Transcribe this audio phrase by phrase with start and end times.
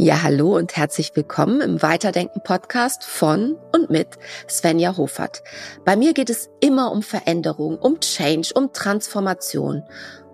[0.00, 4.06] Ja, hallo und herzlich willkommen im Weiterdenken Podcast von und mit
[4.48, 5.42] Svenja Hofert.
[5.84, 9.82] Bei mir geht es immer um Veränderung, um Change, um Transformation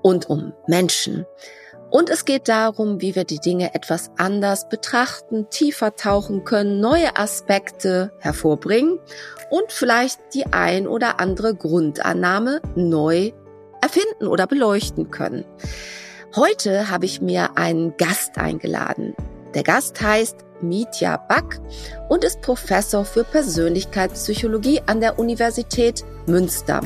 [0.03, 1.24] und um Menschen.
[1.88, 7.17] Und es geht darum, wie wir die Dinge etwas anders betrachten, tiefer tauchen können, neue
[7.17, 8.99] Aspekte hervorbringen
[9.49, 13.33] und vielleicht die ein oder andere Grundannahme neu
[13.81, 15.46] erfinden oder beleuchten können.
[16.37, 19.15] Heute habe ich mir einen Gast eingeladen.
[19.55, 21.61] Der Gast heißt Mitya Back
[22.09, 26.81] und ist Professor für Persönlichkeitspsychologie an der Universität Münster.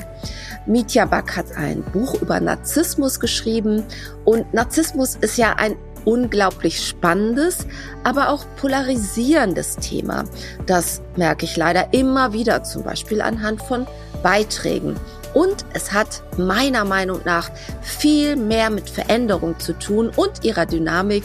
[0.66, 3.84] Mitya Back hat ein Buch über Narzissmus geschrieben
[4.24, 7.66] und Narzissmus ist ja ein unglaublich spannendes,
[8.04, 10.24] aber auch polarisierendes Thema.
[10.66, 13.86] Das merke ich leider immer wieder, zum Beispiel anhand von
[14.22, 14.96] Beiträgen.
[15.34, 17.50] Und es hat meiner Meinung nach
[17.82, 21.24] viel mehr mit Veränderung zu tun und ihrer Dynamik,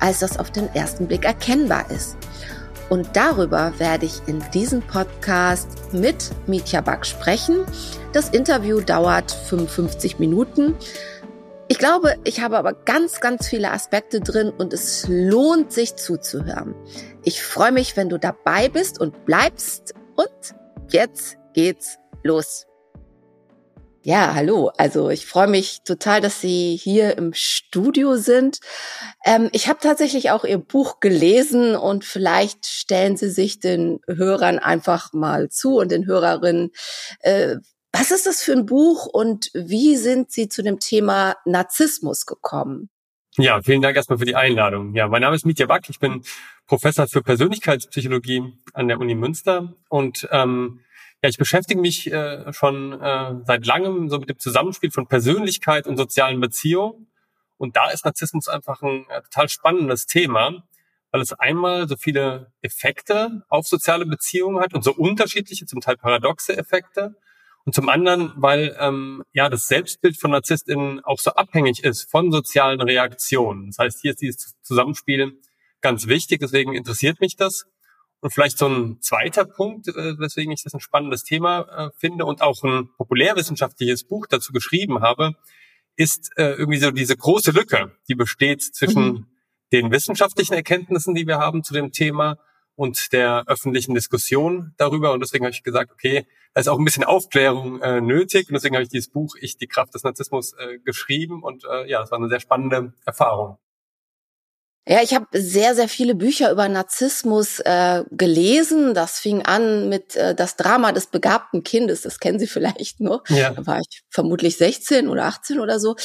[0.00, 2.16] als das auf den ersten Blick erkennbar ist.
[2.90, 7.64] Und darüber werde ich in diesem Podcast mit Mitya Back sprechen.
[8.12, 10.76] Das Interview dauert 55 Minuten.
[11.68, 16.74] Ich glaube, ich habe aber ganz, ganz viele Aspekte drin und es lohnt sich zuzuhören.
[17.22, 19.94] Ich freue mich, wenn du dabei bist und bleibst.
[20.14, 20.54] Und
[20.90, 22.66] jetzt geht's los.
[24.06, 24.70] Ja, hallo.
[24.76, 28.58] Also ich freue mich total, dass Sie hier im Studio sind.
[29.24, 34.58] Ähm, ich habe tatsächlich auch Ihr Buch gelesen und vielleicht stellen Sie sich den Hörern
[34.58, 36.70] einfach mal zu und den Hörerinnen.
[37.20, 37.56] Äh,
[37.92, 42.90] was ist das für ein Buch und wie sind Sie zu dem Thema Narzissmus gekommen?
[43.38, 44.94] Ja, vielen Dank erstmal für die Einladung.
[44.94, 45.88] Ja, mein Name ist Mitya Back.
[45.88, 46.22] Ich bin
[46.66, 50.80] Professor für Persönlichkeitspsychologie an der Uni Münster und ähm,
[51.24, 55.86] ja, ich beschäftige mich äh, schon äh, seit langem so mit dem Zusammenspiel von Persönlichkeit
[55.86, 57.10] und sozialen Beziehungen.
[57.56, 60.64] Und da ist Narzissmus einfach ein äh, total spannendes Thema,
[61.12, 65.96] weil es einmal so viele Effekte auf soziale Beziehungen hat und so unterschiedliche, zum Teil
[65.96, 67.16] paradoxe Effekte.
[67.64, 72.32] Und zum anderen, weil ähm, ja das Selbstbild von NarzisstInnen auch so abhängig ist von
[72.32, 73.68] sozialen Reaktionen.
[73.68, 75.40] Das heißt, hier ist dieses Zusammenspiel
[75.80, 77.64] ganz wichtig, deswegen interessiert mich das.
[78.24, 82.24] Und vielleicht so ein zweiter Punkt, äh, weswegen ich das ein spannendes Thema äh, finde
[82.24, 85.32] und auch ein populärwissenschaftliches Buch dazu geschrieben habe,
[85.96, 89.26] ist äh, irgendwie so diese große Lücke, die besteht zwischen mhm.
[89.72, 92.38] den wissenschaftlichen Erkenntnissen, die wir haben zu dem Thema
[92.76, 95.12] und der öffentlichen Diskussion darüber.
[95.12, 98.48] Und deswegen habe ich gesagt, okay, da ist auch ein bisschen Aufklärung äh, nötig.
[98.48, 101.42] Und deswegen habe ich dieses Buch Ich, die Kraft des Narzissmus äh, geschrieben.
[101.42, 103.58] Und äh, ja, das war eine sehr spannende Erfahrung.
[104.86, 108.92] Ja, ich habe sehr, sehr viele Bücher über Narzissmus äh, gelesen.
[108.92, 112.02] Das fing an mit äh, das Drama des begabten Kindes.
[112.02, 113.22] Das kennen Sie vielleicht noch.
[113.30, 113.50] Ja.
[113.50, 115.96] Da war ich vermutlich 16 oder 18 oder so.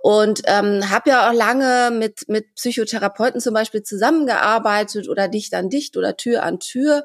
[0.00, 5.68] Und ähm, habe ja auch lange mit, mit Psychotherapeuten zum Beispiel zusammengearbeitet oder Dicht an
[5.68, 7.04] Dicht oder Tür an Tür.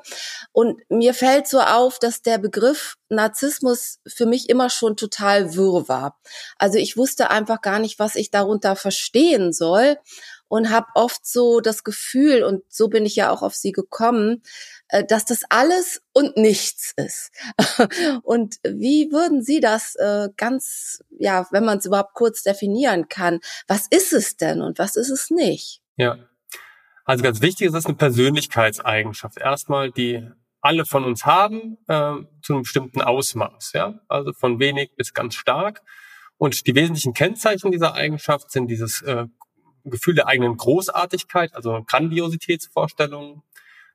[0.53, 5.89] Und mir fällt so auf, dass der Begriff Narzissmus für mich immer schon total wirr
[5.89, 6.19] war.
[6.57, 9.97] Also ich wusste einfach gar nicht, was ich darunter verstehen soll
[10.47, 14.43] und habe oft so das Gefühl, und so bin ich ja auch auf sie gekommen,
[14.89, 17.31] äh, dass das alles und nichts ist.
[18.23, 23.39] Und wie würden Sie das äh, ganz, ja, wenn man es überhaupt kurz definieren kann,
[23.67, 25.81] was ist es denn und was ist es nicht?
[25.95, 26.17] Ja,
[27.05, 29.37] also ganz wichtig ist es eine Persönlichkeitseigenschaft.
[29.37, 30.27] Erstmal, die
[30.61, 35.35] alle von uns haben, äh, zu einem bestimmten Ausmaß, ja, also von wenig bis ganz
[35.35, 35.81] stark.
[36.37, 39.25] Und die wesentlichen Kennzeichen dieser Eigenschaft sind dieses äh,
[39.89, 43.43] Gefühl der eigenen Großartigkeit, also Grandiositätsvorstellungen,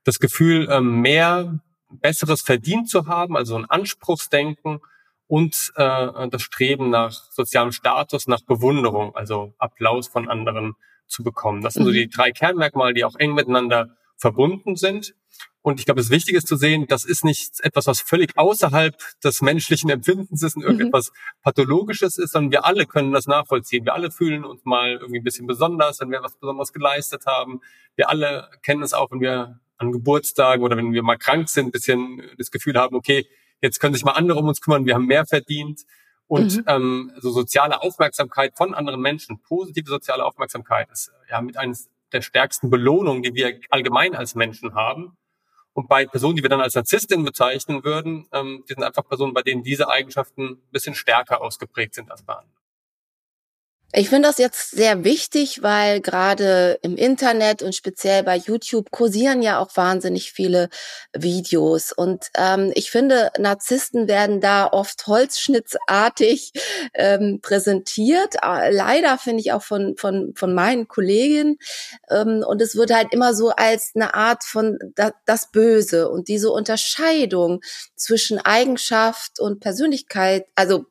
[0.04, 1.60] das Gefühl, ähm, mehr
[1.90, 4.80] Besseres verdient zu haben, also ein Anspruchsdenken
[5.26, 10.74] und äh, das Streben nach sozialem Status, nach Bewunderung, also Applaus von anderen
[11.06, 11.62] zu bekommen.
[11.62, 11.94] Das sind so mhm.
[11.94, 15.14] die drei Kernmerkmale, die auch eng miteinander verbunden sind.
[15.62, 18.96] Und ich glaube, es wichtig ist zu sehen, das ist nicht etwas, was völlig außerhalb
[19.22, 21.42] des menschlichen Empfindens ist und irgendetwas mhm.
[21.42, 23.84] Pathologisches ist, sondern wir alle können das nachvollziehen.
[23.84, 27.60] Wir alle fühlen uns mal irgendwie ein bisschen besonders, wenn wir was Besonderes geleistet haben.
[27.94, 31.66] Wir alle kennen es auch, wenn wir an Geburtstagen oder wenn wir mal krank sind,
[31.66, 33.28] ein bisschen das Gefühl haben, okay,
[33.60, 35.82] jetzt können sich mal andere um uns kümmern, wir haben mehr verdient.
[36.26, 36.64] Und mhm.
[36.66, 42.22] ähm, so soziale Aufmerksamkeit von anderen Menschen, positive soziale Aufmerksamkeit ist ja mit eines der
[42.22, 45.16] stärksten Belohnungen, die wir allgemein als Menschen haben.
[45.74, 49.32] Und bei Personen, die wir dann als Narzisstin bezeichnen würden, ähm, die sind einfach Personen,
[49.32, 52.61] bei denen diese Eigenschaften ein bisschen stärker ausgeprägt sind als bei anderen.
[53.94, 59.42] Ich finde das jetzt sehr wichtig, weil gerade im Internet und speziell bei YouTube kursieren
[59.42, 60.70] ja auch wahnsinnig viele
[61.12, 61.92] Videos.
[61.92, 66.52] Und ähm, ich finde, Narzissten werden da oft holzschnittsartig
[66.94, 68.36] ähm, präsentiert.
[68.42, 71.58] Leider finde ich auch von, von, von meinen Kolleginnen.
[72.08, 76.28] Ähm, und es wird halt immer so als eine Art von da, das Böse und
[76.28, 77.60] diese Unterscheidung
[77.94, 80.86] zwischen Eigenschaft und Persönlichkeit, also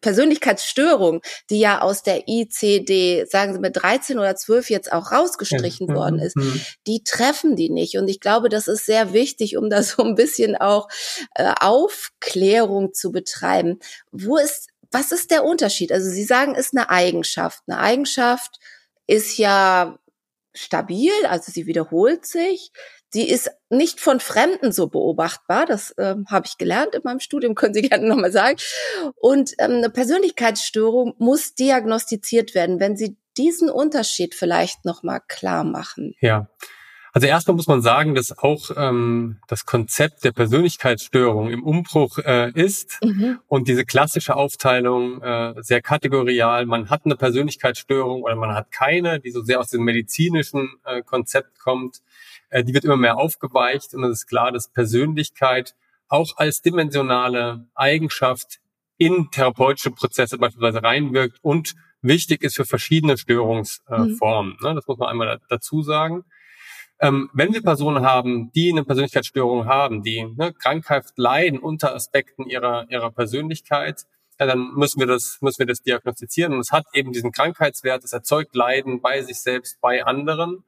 [0.00, 5.88] Persönlichkeitsstörung, die ja aus der ICD, sagen Sie mit 13 oder 12 jetzt auch rausgestrichen
[5.88, 5.94] ja.
[5.94, 6.22] worden mhm.
[6.22, 6.60] ist, mhm.
[6.86, 7.96] die treffen die nicht.
[7.96, 10.88] Und ich glaube, das ist sehr wichtig, um da so ein bisschen auch
[11.34, 13.78] äh, Aufklärung zu betreiben.
[14.10, 15.92] Wo ist, was ist der Unterschied?
[15.92, 17.62] Also Sie sagen, ist eine Eigenschaft.
[17.66, 18.58] Eine Eigenschaft
[19.06, 19.98] ist ja
[20.54, 22.72] stabil, also sie wiederholt sich.
[23.10, 25.66] Sie ist nicht von Fremden so beobachtbar.
[25.66, 28.58] Das ähm, habe ich gelernt in meinem Studium, können Sie gerne nochmal sagen.
[29.16, 32.80] Und ähm, eine Persönlichkeitsstörung muss diagnostiziert werden.
[32.80, 36.14] Wenn Sie diesen Unterschied vielleicht nochmal klar machen.
[36.20, 36.48] Ja.
[37.14, 42.50] Also erstmal muss man sagen, dass auch ähm, das Konzept der Persönlichkeitsstörung im Umbruch äh,
[42.52, 43.38] ist mhm.
[43.48, 49.20] und diese klassische Aufteilung äh, sehr kategorial, man hat eine Persönlichkeitsstörung oder man hat keine,
[49.20, 51.98] die so sehr aus dem medizinischen äh, Konzept kommt,
[52.48, 55.74] äh, die wird immer mehr aufgeweicht und es ist klar, dass Persönlichkeit
[56.08, 58.60] auch als dimensionale Eigenschaft
[58.96, 64.56] in therapeutische Prozesse beispielsweise reinwirkt und wichtig ist für verschiedene Störungsformen.
[64.60, 64.66] Mhm.
[64.66, 64.74] Ne?
[64.76, 66.24] Das muss man einmal dazu sagen.
[67.02, 72.48] Ähm, wenn wir Personen haben, die eine Persönlichkeitsstörung haben, die ne, krankhaft leiden unter Aspekten
[72.48, 74.02] ihrer, ihrer Persönlichkeit,
[74.38, 76.52] ja, dann müssen wir das, müssen wir das diagnostizieren.
[76.54, 80.62] Und es hat eben diesen Krankheitswert, es erzeugt Leiden bei sich selbst, bei anderen.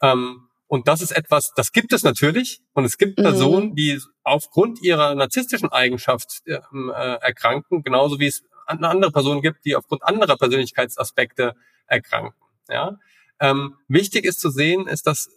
[0.00, 2.62] Ähm, und das ist etwas, das gibt es natürlich.
[2.72, 3.22] Und es gibt mhm.
[3.22, 9.66] Personen, die aufgrund ihrer narzisstischen Eigenschaft ähm, äh, erkranken, genauso wie es andere Personen gibt,
[9.66, 11.52] die aufgrund anderer Persönlichkeitsaspekte
[11.86, 12.40] erkranken.
[12.70, 12.98] Ja?
[13.38, 15.28] Ähm, wichtig ist zu sehen, ist, dass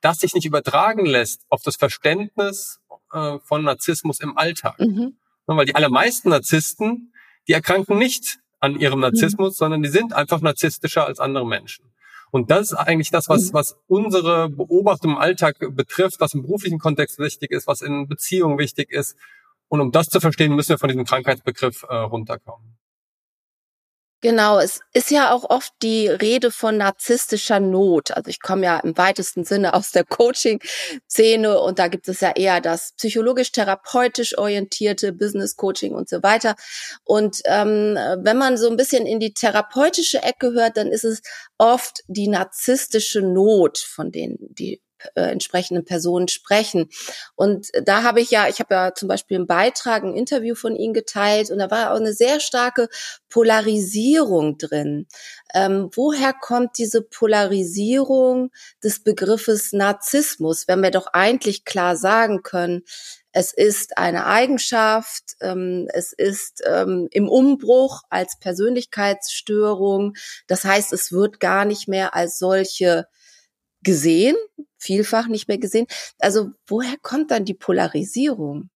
[0.00, 2.80] das sich nicht übertragen lässt auf das Verständnis
[3.12, 4.78] äh, von Narzissmus im Alltag.
[4.78, 5.16] Mhm.
[5.46, 7.12] Weil die allermeisten Narzissten,
[7.48, 9.56] die erkranken nicht an ihrem Narzissmus, mhm.
[9.56, 11.90] sondern die sind einfach narzisstischer als andere Menschen.
[12.30, 13.54] Und das ist eigentlich das, was, mhm.
[13.54, 18.58] was unsere Beobachtung im Alltag betrifft, was im beruflichen Kontext wichtig ist, was in Beziehungen
[18.58, 19.16] wichtig ist.
[19.68, 22.78] Und um das zu verstehen, müssen wir von diesem Krankheitsbegriff äh, runterkommen.
[24.20, 28.10] Genau, es ist ja auch oft die Rede von narzisstischer Not.
[28.10, 32.32] Also ich komme ja im weitesten Sinne aus der Coaching-Szene und da gibt es ja
[32.32, 36.56] eher das psychologisch-therapeutisch orientierte Business-Coaching und so weiter.
[37.04, 41.22] Und ähm, wenn man so ein bisschen in die therapeutische Ecke hört, dann ist es
[41.56, 44.82] oft die narzisstische Not, von denen die
[45.14, 46.88] äh, entsprechenden Personen sprechen.
[47.34, 50.76] Und da habe ich ja, ich habe ja zum Beispiel einen Beitrag, ein Interview von
[50.76, 52.88] Ihnen geteilt und da war auch eine sehr starke
[53.28, 55.06] Polarisierung drin.
[55.54, 58.50] Ähm, woher kommt diese Polarisierung
[58.82, 62.82] des Begriffes Narzissmus, wenn wir doch eigentlich klar sagen können,
[63.32, 70.14] es ist eine Eigenschaft, ähm, es ist ähm, im Umbruch als Persönlichkeitsstörung.
[70.46, 73.06] Das heißt, es wird gar nicht mehr als solche
[73.82, 74.36] gesehen,
[74.78, 75.86] vielfach nicht mehr gesehen.
[76.18, 78.70] Also woher kommt dann die Polarisierung?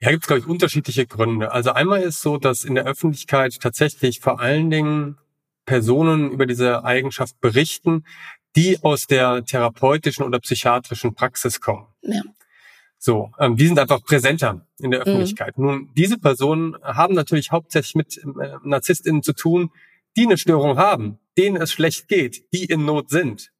[0.00, 1.52] Ja, gibt es, glaube ich, unterschiedliche Gründe.
[1.52, 5.18] Also einmal ist so, dass in der Öffentlichkeit tatsächlich vor allen Dingen
[5.64, 8.04] Personen über diese Eigenschaft berichten,
[8.56, 11.86] die aus der therapeutischen oder psychiatrischen Praxis kommen.
[12.02, 12.20] Ja.
[12.98, 15.06] So, ähm, die sind einfach präsenter in der mhm.
[15.06, 15.58] Öffentlichkeit.
[15.58, 15.64] Mhm.
[15.64, 19.70] Nun, diese Personen haben natürlich hauptsächlich mit äh, NarzisstInnen zu tun,
[20.16, 23.52] die eine Störung haben, denen es schlecht geht, die in Not sind.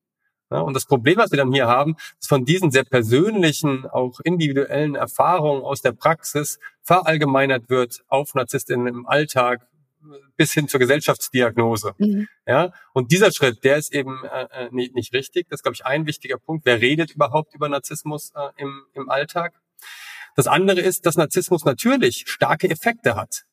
[0.55, 4.21] Ja, und das Problem, was wir dann hier haben, ist von diesen sehr persönlichen, auch
[4.21, 9.67] individuellen Erfahrungen aus der Praxis verallgemeinert wird auf Narzisstinnen im Alltag
[10.37, 11.95] bis hin zur Gesellschaftsdiagnose.
[11.99, 12.29] Mhm.
[12.47, 15.49] Ja, und dieser Schritt, der ist eben äh, äh nicht, nicht richtig.
[15.49, 16.65] Das ist, glaube ich, ein wichtiger Punkt.
[16.65, 19.55] Wer redet überhaupt über Narzissmus äh, im, im Alltag?
[20.37, 23.45] Das andere ist, dass Narzissmus natürlich starke Effekte hat.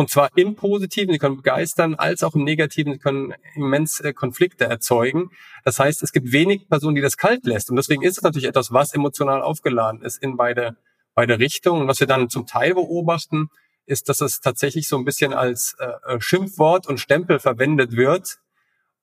[0.00, 4.14] Und zwar im Positiven, sie können begeistern, als auch im Negativen, sie können immens äh,
[4.14, 5.30] Konflikte erzeugen.
[5.62, 7.68] Das heißt, es gibt wenig Personen, die das kalt lässt.
[7.68, 10.78] Und deswegen ist es natürlich etwas, was emotional aufgeladen ist in beide,
[11.14, 11.82] beide Richtungen.
[11.82, 13.50] Und was wir dann zum Teil beobachten,
[13.84, 18.38] ist, dass es tatsächlich so ein bisschen als äh, äh Schimpfwort und Stempel verwendet wird,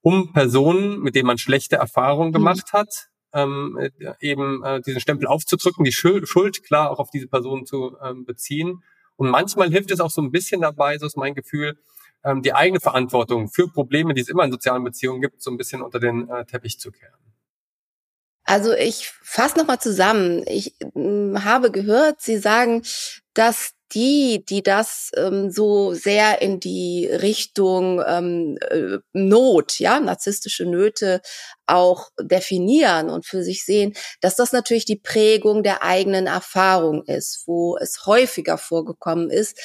[0.02, 2.34] um Personen, mit denen man schlechte Erfahrungen mhm.
[2.34, 7.12] gemacht hat, ähm, äh, eben äh, diesen Stempel aufzudrücken, die Schuld, Schuld klar auch auf
[7.12, 8.82] diese Person zu ähm, beziehen
[9.18, 11.78] und manchmal hilft es auch so ein bisschen dabei, so ist mein Gefühl,
[12.24, 15.58] ähm, die eigene Verantwortung für Probleme, die es immer in sozialen Beziehungen gibt, so ein
[15.58, 17.14] bisschen unter den äh, Teppich zu kehren.
[18.44, 20.46] Also ich fasse nochmal zusammen.
[20.48, 22.82] Ich habe gehört, Sie sagen,
[23.34, 30.66] dass die, die das ähm, so sehr in die Richtung ähm, äh, Not, ja, narzisstische
[30.66, 31.22] Nöte
[31.66, 37.44] auch definieren und für sich sehen, dass das natürlich die Prägung der eigenen Erfahrung ist,
[37.46, 39.58] wo es häufiger vorgekommen ist,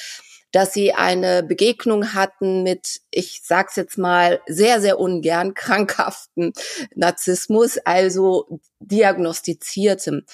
[0.53, 6.53] dass sie eine Begegnung hatten mit, ich sag's jetzt mal sehr, sehr ungern, krankhaften
[6.95, 10.25] Narzissmus, also diagnostiziertem.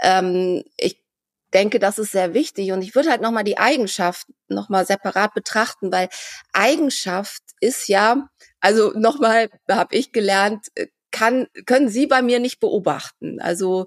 [0.00, 1.00] Ähm, ich
[1.54, 5.92] denke, das ist sehr wichtig und ich würde halt nochmal die Eigenschaft nochmal separat betrachten,
[5.92, 6.08] weil
[6.52, 8.28] Eigenschaft ist ja,
[8.60, 10.66] also nochmal habe ich gelernt,
[11.10, 13.40] kann, können Sie bei mir nicht beobachten.
[13.40, 13.86] Also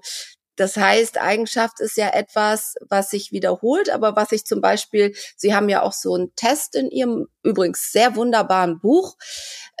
[0.56, 5.54] das heißt, Eigenschaft ist ja etwas, was sich wiederholt, aber was ich zum Beispiel, Sie
[5.54, 9.16] haben ja auch so einen Test in Ihrem übrigens sehr wunderbaren Buch,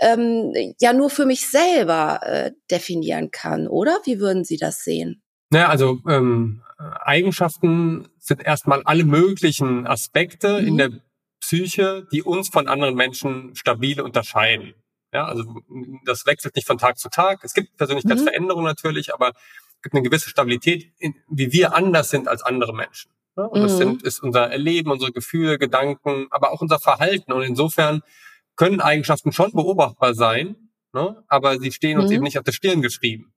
[0.00, 4.00] ähm, ja nur für mich selber äh, definieren kann, oder?
[4.04, 5.22] Wie würden Sie das sehen?
[5.52, 10.66] Naja, also ähm, Eigenschaften sind erstmal alle möglichen Aspekte mhm.
[10.66, 10.90] in der
[11.40, 14.74] Psyche, die uns von anderen Menschen stabil unterscheiden.
[15.12, 15.44] Ja, also
[16.06, 17.44] das wechselt nicht von Tag zu Tag.
[17.44, 18.70] Es gibt Persönlichkeitsveränderungen mhm.
[18.70, 19.32] natürlich, aber
[19.82, 23.10] gibt eine gewisse Stabilität, in, wie wir anders sind als andere Menschen.
[23.36, 23.46] Ne?
[23.46, 23.78] Und das mhm.
[23.78, 27.30] sind, ist unser Erleben, unsere Gefühle, Gedanken, aber auch unser Verhalten.
[27.30, 28.00] Und insofern
[28.56, 30.56] können Eigenschaften schon beobachtbar sein,
[30.94, 31.22] ne?
[31.28, 32.14] aber sie stehen uns mhm.
[32.14, 33.34] eben nicht auf der Stirn geschrieben.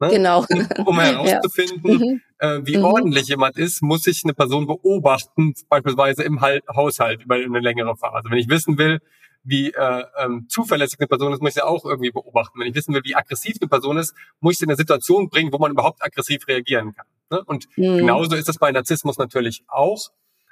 [0.00, 0.08] Ne?
[0.10, 0.44] Genau.
[0.48, 2.56] Um, um herauszufinden, ja.
[2.56, 2.84] äh, wie mhm.
[2.84, 8.28] ordentlich jemand ist, muss ich eine Person beobachten, beispielsweise im Haushalt über eine längere Phase.
[8.30, 9.00] Wenn ich wissen will,
[9.44, 12.58] wie äh, ähm, zuverlässig eine Person ist, muss ich sie auch irgendwie beobachten.
[12.58, 15.28] Wenn ich wissen will, wie aggressiv eine Person ist, muss ich sie in eine Situation
[15.28, 17.06] bringen, wo man überhaupt aggressiv reagieren kann.
[17.30, 17.44] Ne?
[17.44, 17.98] Und mhm.
[17.98, 20.08] genauso ist das bei Narzissmus natürlich auch.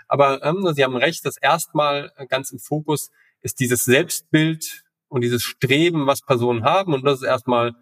[0.08, 5.42] Aber ähm, Sie haben recht, das erstmal ganz im Fokus ist dieses Selbstbild und dieses
[5.42, 6.92] Streben, was Personen haben.
[6.92, 7.72] Und das ist erstmal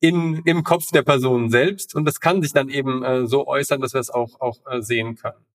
[0.00, 1.94] in, im Kopf der Person selbst.
[1.94, 4.82] Und das kann sich dann eben äh, so äußern, dass wir es auch, auch äh,
[4.82, 5.46] sehen können.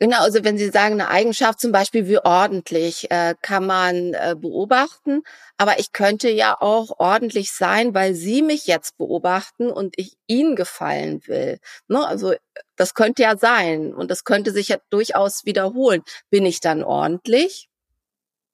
[0.00, 4.34] Genau, also wenn Sie sagen, eine Eigenschaft zum Beispiel wie ordentlich, äh, kann man äh,
[4.36, 5.22] beobachten.
[5.56, 10.56] Aber ich könnte ja auch ordentlich sein, weil Sie mich jetzt beobachten und ich Ihnen
[10.56, 11.58] gefallen will.
[11.86, 12.04] Ne?
[12.04, 12.34] Also
[12.76, 16.02] das könnte ja sein und das könnte sich ja durchaus wiederholen.
[16.28, 17.68] Bin ich dann ordentlich?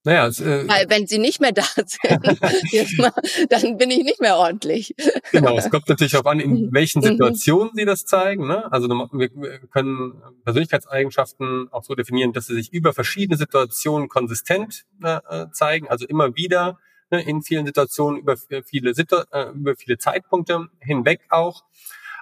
[0.04, 3.12] Naja, es, äh, Weil wenn sie nicht mehr da sind, mal,
[3.50, 4.94] dann bin ich nicht mehr ordentlich.
[5.30, 6.68] Genau, es kommt natürlich auch an, in mhm.
[6.72, 7.06] welchen mhm.
[7.06, 8.46] Situationen sie das zeigen.
[8.46, 8.70] Ne?
[8.72, 9.28] Also wir
[9.70, 16.06] können Persönlichkeitseigenschaften auch so definieren, dass sie sich über verschiedene Situationen konsistent äh, zeigen, also
[16.06, 16.78] immer wieder
[17.10, 21.64] ne, in vielen Situationen über viele, Situ äh, über viele Zeitpunkte hinweg auch.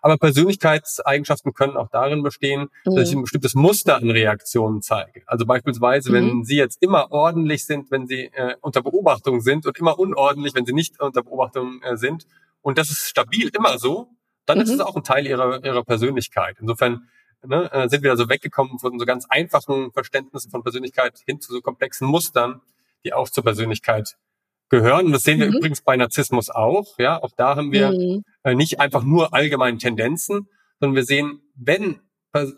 [0.03, 2.97] Aber Persönlichkeitseigenschaften können auch darin bestehen, mhm.
[2.97, 5.23] dass ich ein bestimmtes Muster an Reaktionen zeige.
[5.27, 6.15] Also beispielsweise, mhm.
[6.15, 10.55] wenn Sie jetzt immer ordentlich sind, wenn Sie äh, unter Beobachtung sind und immer unordentlich,
[10.55, 12.27] wenn Sie nicht unter Beobachtung äh, sind.
[12.61, 14.09] Und das ist stabil immer so,
[14.47, 14.65] dann mhm.
[14.65, 16.57] ist es auch ein Teil Ihrer, Ihrer Persönlichkeit.
[16.61, 17.09] Insofern
[17.45, 21.53] ne, äh, sind wir also weggekommen von so ganz einfachen Verständnissen von Persönlichkeit hin zu
[21.53, 22.61] so komplexen Mustern,
[23.05, 24.17] die auch zur Persönlichkeit
[24.69, 25.07] gehören.
[25.07, 25.57] Und das sehen wir mhm.
[25.57, 26.99] übrigens bei Narzissmus auch.
[26.99, 28.25] Ja, auch da haben wir mhm.
[28.55, 30.49] Nicht einfach nur allgemeine Tendenzen,
[30.81, 32.01] sondern wir sehen, wenn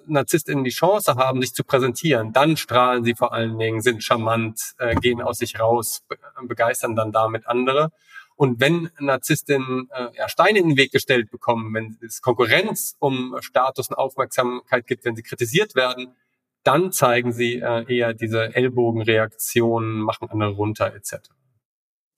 [0.07, 4.75] NarzisstInnen die Chance haben, sich zu präsentieren, dann strahlen sie vor allen Dingen, sind charmant,
[4.79, 7.91] äh, gehen aus sich raus, be begeistern dann damit andere.
[8.35, 13.37] Und wenn Narzisstinnen äh, ja, Steine in den Weg gestellt bekommen, wenn es Konkurrenz um
[13.41, 16.17] Status und Aufmerksamkeit gibt, wenn sie kritisiert werden,
[16.63, 21.31] dann zeigen sie äh, eher diese Ellbogenreaktionen, machen andere runter etc.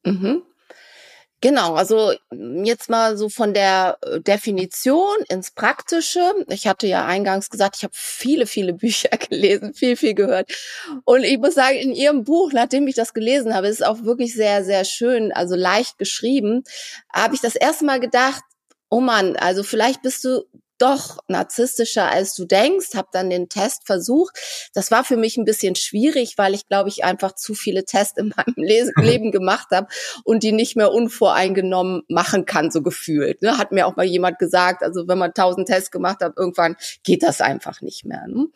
[0.04, 0.42] Mhm.
[1.42, 6.20] Genau, also jetzt mal so von der äh, Definition ins Praktische.
[6.48, 10.52] Ich hatte ja eingangs gesagt, ich habe viele, viele Bücher gelesen, viel, viel gehört.
[11.04, 14.04] Und ich muss sagen, in Ihrem Buch, nachdem ich das gelesen habe, ist es auch
[14.04, 16.62] wirklich sehr, sehr schön, also leicht geschrieben,
[17.12, 18.42] habe ich das erste Mal gedacht,
[18.88, 20.44] oh Mann, also vielleicht bist du
[20.82, 24.36] doch narzisstischer, als du denkst, habe dann den Test versucht.
[24.74, 28.18] Das war für mich ein bisschen schwierig, weil ich glaube ich einfach zu viele Tests
[28.18, 29.02] in meinem Le mhm.
[29.02, 29.86] Leben gemacht habe
[30.24, 33.42] und die nicht mehr unvoreingenommen machen kann, so gefühlt.
[33.42, 33.58] Ne?
[33.58, 37.22] Hat mir auch mal jemand gesagt, also wenn man tausend Tests gemacht hat, irgendwann geht
[37.22, 38.26] das einfach nicht mehr.
[38.26, 38.46] Ne?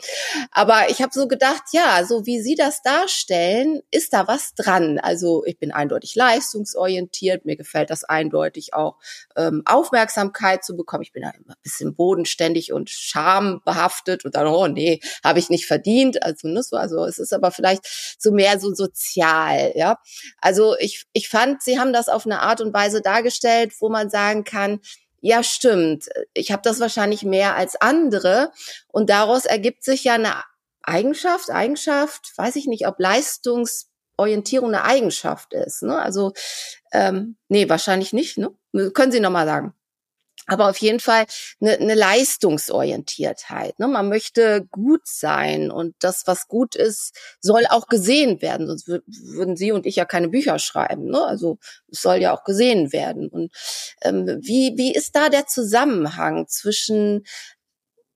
[0.50, 4.98] Aber ich habe so gedacht, ja, so wie Sie das darstellen, ist da was dran.
[4.98, 8.96] Also ich bin eindeutig leistungsorientiert, mir gefällt das eindeutig auch,
[9.36, 11.02] ähm, Aufmerksamkeit zu bekommen.
[11.02, 15.38] Ich bin da immer ein bisschen boden bodenständig und schambehaftet und dann, oh nee, habe
[15.38, 16.22] ich nicht verdient.
[16.22, 17.86] Also, ne, so, also es ist aber vielleicht
[18.18, 19.98] so mehr so sozial, ja.
[20.40, 24.08] Also ich, ich fand, sie haben das auf eine Art und Weise dargestellt, wo man
[24.08, 24.80] sagen kann,
[25.20, 28.52] ja, stimmt, ich habe das wahrscheinlich mehr als andere
[28.88, 30.34] und daraus ergibt sich ja eine
[30.82, 35.82] Eigenschaft, Eigenschaft, weiß ich nicht, ob Leistungsorientierung eine Eigenschaft ist.
[35.82, 35.98] Ne?
[35.98, 36.32] Also,
[36.92, 38.38] ähm, nee, wahrscheinlich nicht.
[38.38, 38.52] Ne?
[38.94, 39.74] Können Sie nochmal sagen?
[40.46, 41.26] Aber auf jeden Fall
[41.60, 43.78] eine, eine Leistungsorientiertheit.
[43.78, 43.88] Ne?
[43.88, 48.66] Man möchte gut sein und das, was gut ist, soll auch gesehen werden.
[48.66, 51.06] Sonst würden Sie und ich ja keine Bücher schreiben.
[51.06, 51.22] Ne?
[51.24, 51.58] Also
[51.90, 53.28] es soll ja auch gesehen werden.
[53.28, 53.52] Und
[54.02, 57.24] ähm, wie, wie ist da der Zusammenhang zwischen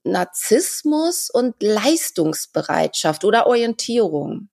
[0.05, 4.50] Narzissmus und Leistungsbereitschaft oder Orientierung?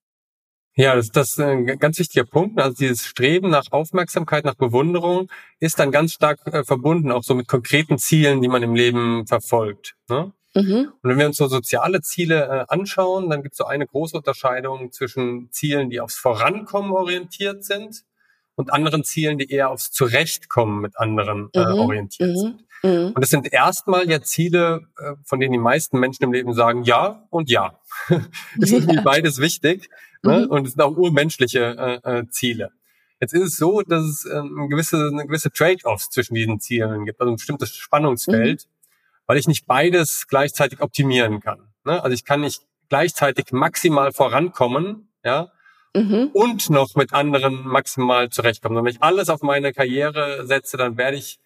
[0.77, 2.61] Ja, das, das ist ein ganz wichtiger Punkt.
[2.61, 5.27] Also dieses Streben nach Aufmerksamkeit, nach Bewunderung
[5.59, 9.25] ist dann ganz stark äh, verbunden, auch so mit konkreten Zielen, die man im Leben
[9.25, 9.95] verfolgt.
[10.07, 10.33] Ne?
[10.53, 10.93] Mhm.
[11.01, 14.17] Und wenn wir uns so soziale Ziele äh, anschauen, dann gibt es so eine große
[14.17, 18.03] Unterscheidung zwischen Zielen, die aufs Vorankommen orientiert sind
[18.53, 21.79] und anderen Zielen, die eher aufs Zurechtkommen mit anderen äh, mhm.
[21.79, 22.37] orientiert mhm.
[22.37, 22.65] sind.
[22.83, 23.11] Mhm.
[23.15, 26.83] Und das sind erstmal ja Ziele, äh, von denen die meisten Menschen im Leben sagen,
[26.83, 27.79] ja und ja.
[28.57, 29.89] ist irgendwie beides wichtig.
[30.27, 30.45] Ne?
[30.45, 30.51] Mhm.
[30.51, 32.71] Und es sind auch urmenschliche äh, äh, Ziele.
[33.19, 37.19] Jetzt ist es so, dass es ähm, gewisse, eine gewisse Trade-offs zwischen diesen Zielen gibt,
[37.19, 38.69] also ein bestimmtes Spannungsfeld, mhm.
[39.25, 41.59] weil ich nicht beides gleichzeitig optimieren kann.
[41.83, 42.03] Ne?
[42.03, 45.51] Also ich kann nicht gleichzeitig maximal vorankommen, ja,
[45.95, 46.29] mhm.
[46.33, 48.77] und noch mit anderen maximal zurechtkommen.
[48.77, 51.39] Wenn ich alles auf meine Karriere setze, dann werde ich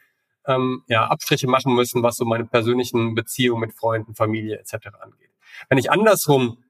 [0.45, 4.87] ähm, ja, Abstriche machen müssen, was so meine persönlichen Beziehungen mit Freunden, Familie etc.
[4.99, 5.29] angeht.
[5.69, 6.63] Wenn ich andersrum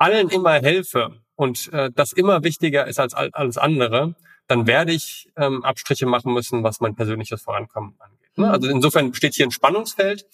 [0.00, 4.14] allen immer helfe und äh, das immer wichtiger ist als alles andere,
[4.46, 8.36] dann werde ich ähm, Abstriche machen müssen, was mein persönliches Vorankommen angeht.
[8.36, 8.50] Ne?
[8.50, 10.26] Also insofern besteht hier ein Spannungsfeld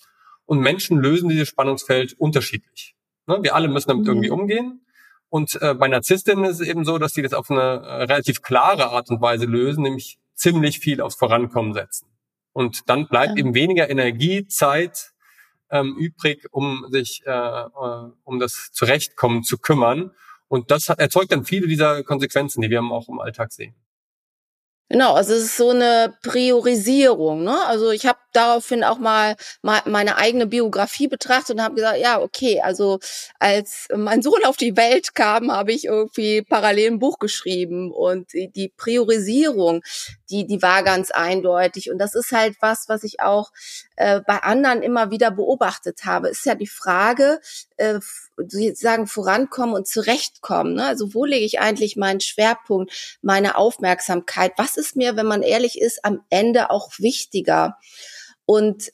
[0.47, 2.95] und Menschen lösen dieses Spannungsfeld unterschiedlich.
[3.27, 3.39] Ne?
[3.43, 4.11] Wir alle müssen damit mhm.
[4.11, 4.81] irgendwie umgehen.
[5.29, 8.43] Und äh, bei Narzisstinnen ist es eben so, dass die das auf eine äh, relativ
[8.43, 12.07] klare Art und Weise lösen, nämlich ziemlich viel aufs Vorankommen setzen.
[12.53, 13.39] Und dann bleibt ja.
[13.39, 15.13] eben weniger Energie, Zeit
[15.71, 20.13] ähm, übrig, um sich äh, äh, um das Zurechtkommen zu kümmern.
[20.49, 23.75] Und das erzeugt dann viele dieser Konsequenzen, die wir auch im Alltag sehen.
[24.89, 27.43] Genau, also es ist so eine Priorisierung.
[27.43, 27.67] Ne?
[27.67, 32.21] Also ich habe daraufhin auch mal, mal meine eigene Biografie betrachtet und habe gesagt, ja,
[32.21, 33.01] okay, also
[33.41, 38.33] als mein Sohn auf die Welt kam, habe ich irgendwie parallel ein Buch geschrieben und
[38.33, 39.83] die, die Priorisierung,
[40.31, 41.91] die, die war ganz eindeutig.
[41.91, 43.51] Und das ist halt was, was ich auch
[43.97, 46.29] äh, bei anderen immer wieder beobachtet habe.
[46.29, 47.41] Ist ja die Frage,
[47.77, 47.99] äh,
[48.75, 50.75] sagen vorankommen und zurechtkommen.
[50.75, 50.87] Ne?
[50.87, 54.53] Also wo lege ich eigentlich meinen Schwerpunkt, meine Aufmerksamkeit?
[54.57, 57.79] Was ist mir, wenn man ehrlich ist, am Ende auch wichtiger?
[58.45, 58.93] Und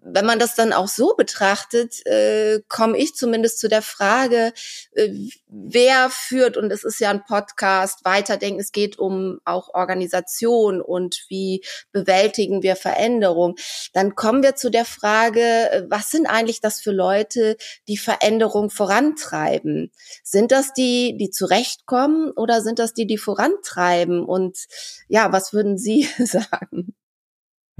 [0.00, 4.52] wenn man das dann auch so betrachtet, äh, komme ich zumindest zu der Frage,
[4.92, 5.10] äh,
[5.48, 11.24] wer führt, und es ist ja ein Podcast, weiterdenken, es geht um auch Organisation und
[11.28, 11.62] wie
[11.92, 13.56] bewältigen wir Veränderung.
[13.92, 18.70] Dann kommen wir zu der Frage, äh, was sind eigentlich das für Leute, die Veränderung
[18.70, 19.92] vorantreiben?
[20.22, 24.24] Sind das die, die zurechtkommen oder sind das die, die vorantreiben?
[24.24, 24.58] Und
[25.08, 26.94] ja, was würden Sie sagen?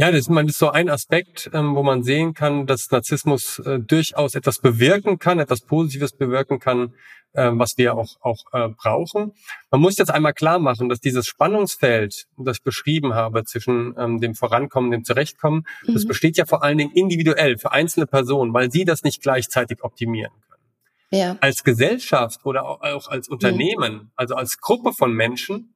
[0.00, 3.80] Ja, das, man ist so ein Aspekt, ähm, wo man sehen kann, dass Narzissmus äh,
[3.80, 6.94] durchaus etwas bewirken kann, etwas Positives bewirken kann,
[7.32, 9.32] äh, was wir auch, auch äh, brauchen.
[9.72, 14.20] Man muss jetzt einmal klar machen, dass dieses Spannungsfeld, das ich beschrieben habe, zwischen ähm,
[14.20, 15.94] dem Vorankommen, dem Zurechtkommen, mhm.
[15.94, 19.82] das besteht ja vor allen Dingen individuell für einzelne Personen, weil sie das nicht gleichzeitig
[19.82, 20.62] optimieren können.
[21.10, 21.36] Ja.
[21.40, 24.10] Als Gesellschaft oder auch als Unternehmen, mhm.
[24.14, 25.74] also als Gruppe von Menschen,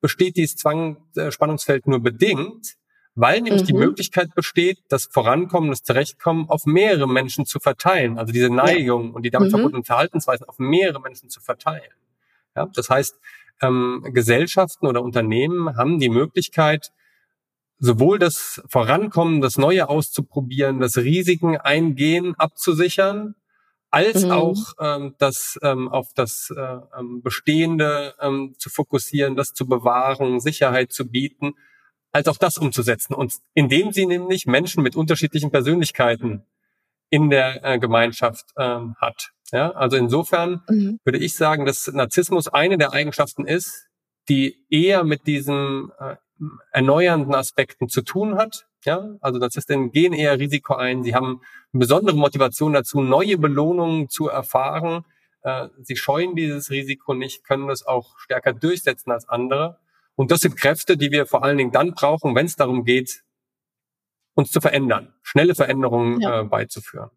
[0.00, 2.79] besteht dieses Zwang, äh, Spannungsfeld nur bedingt,
[3.20, 3.66] weil nämlich mhm.
[3.66, 8.18] die Möglichkeit besteht, das Vorankommen, das Zurechtkommen auf mehrere Menschen zu verteilen.
[8.18, 9.14] Also diese Neigung ja.
[9.14, 9.56] und die damit mhm.
[9.56, 11.92] verbundenen Verhaltensweisen auf mehrere Menschen zu verteilen.
[12.56, 13.20] Ja, das heißt,
[13.60, 16.92] ähm, Gesellschaften oder Unternehmen haben die Möglichkeit,
[17.78, 23.34] sowohl das Vorankommen, das Neue auszuprobieren, das Risiken eingehen, abzusichern,
[23.90, 24.30] als mhm.
[24.30, 30.40] auch ähm, das ähm, auf das äh, ähm, Bestehende ähm, zu fokussieren, das zu bewahren,
[30.40, 31.54] Sicherheit zu bieten
[32.12, 33.14] als auch das umzusetzen.
[33.14, 36.44] Und indem sie nämlich Menschen mit unterschiedlichen Persönlichkeiten
[37.10, 39.32] in der äh, Gemeinschaft ähm, hat.
[39.52, 41.00] Ja, also insofern mhm.
[41.04, 43.88] würde ich sagen, dass Narzissmus eine der Eigenschaften ist,
[44.28, 46.16] die eher mit diesen äh,
[46.72, 48.66] erneuernden Aspekten zu tun hat.
[48.84, 51.02] Ja, also Narzisstinnen gehen eher Risiko ein.
[51.02, 51.40] Sie haben
[51.72, 55.04] eine besondere Motivation dazu, neue Belohnungen zu erfahren.
[55.42, 59.80] Äh, sie scheuen dieses Risiko nicht, können es auch stärker durchsetzen als andere.
[60.20, 63.22] Und das sind Kräfte, die wir vor allen Dingen dann brauchen, wenn es darum geht,
[64.34, 66.42] uns zu verändern, schnelle Veränderungen ja.
[66.42, 67.08] äh, beizuführen.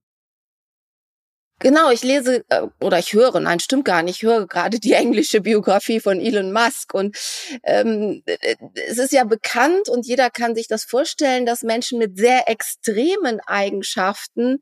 [1.60, 4.94] Genau, ich lese äh, oder ich höre, nein, stimmt gar nicht, ich höre gerade die
[4.94, 7.18] englische Biografie von Elon Musk und
[7.64, 8.56] ähm, äh,
[8.88, 13.42] es ist ja bekannt und jeder kann sich das vorstellen, dass Menschen mit sehr extremen
[13.46, 14.60] Eigenschaften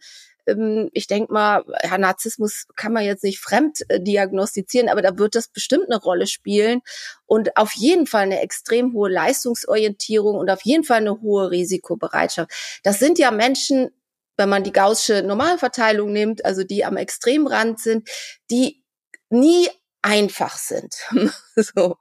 [0.93, 5.35] ich denke mal, ja, Narzissmus kann man jetzt nicht fremd äh, diagnostizieren, aber da wird
[5.35, 6.81] das bestimmt eine Rolle spielen
[7.25, 12.51] und auf jeden Fall eine extrem hohe Leistungsorientierung und auf jeden Fall eine hohe Risikobereitschaft.
[12.83, 13.91] Das sind ja Menschen,
[14.37, 18.09] wenn man die gaußsche Normalverteilung nimmt, also die am Extremrand sind,
[18.49, 18.83] die
[19.29, 19.69] nie
[20.01, 20.95] einfach sind.
[21.55, 21.97] so.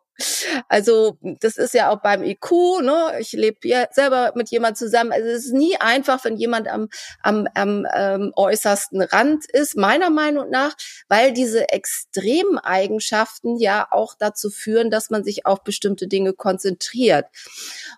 [0.68, 3.14] Also das ist ja auch beim IQ, ne?
[3.18, 5.12] Ich lebe ja selber mit jemand zusammen.
[5.12, 6.88] Also es ist nie einfach, wenn jemand am,
[7.22, 10.76] am, am ähm, äußersten Rand ist, meiner Meinung nach,
[11.08, 17.26] weil diese extremen Eigenschaften ja auch dazu führen, dass man sich auf bestimmte Dinge konzentriert.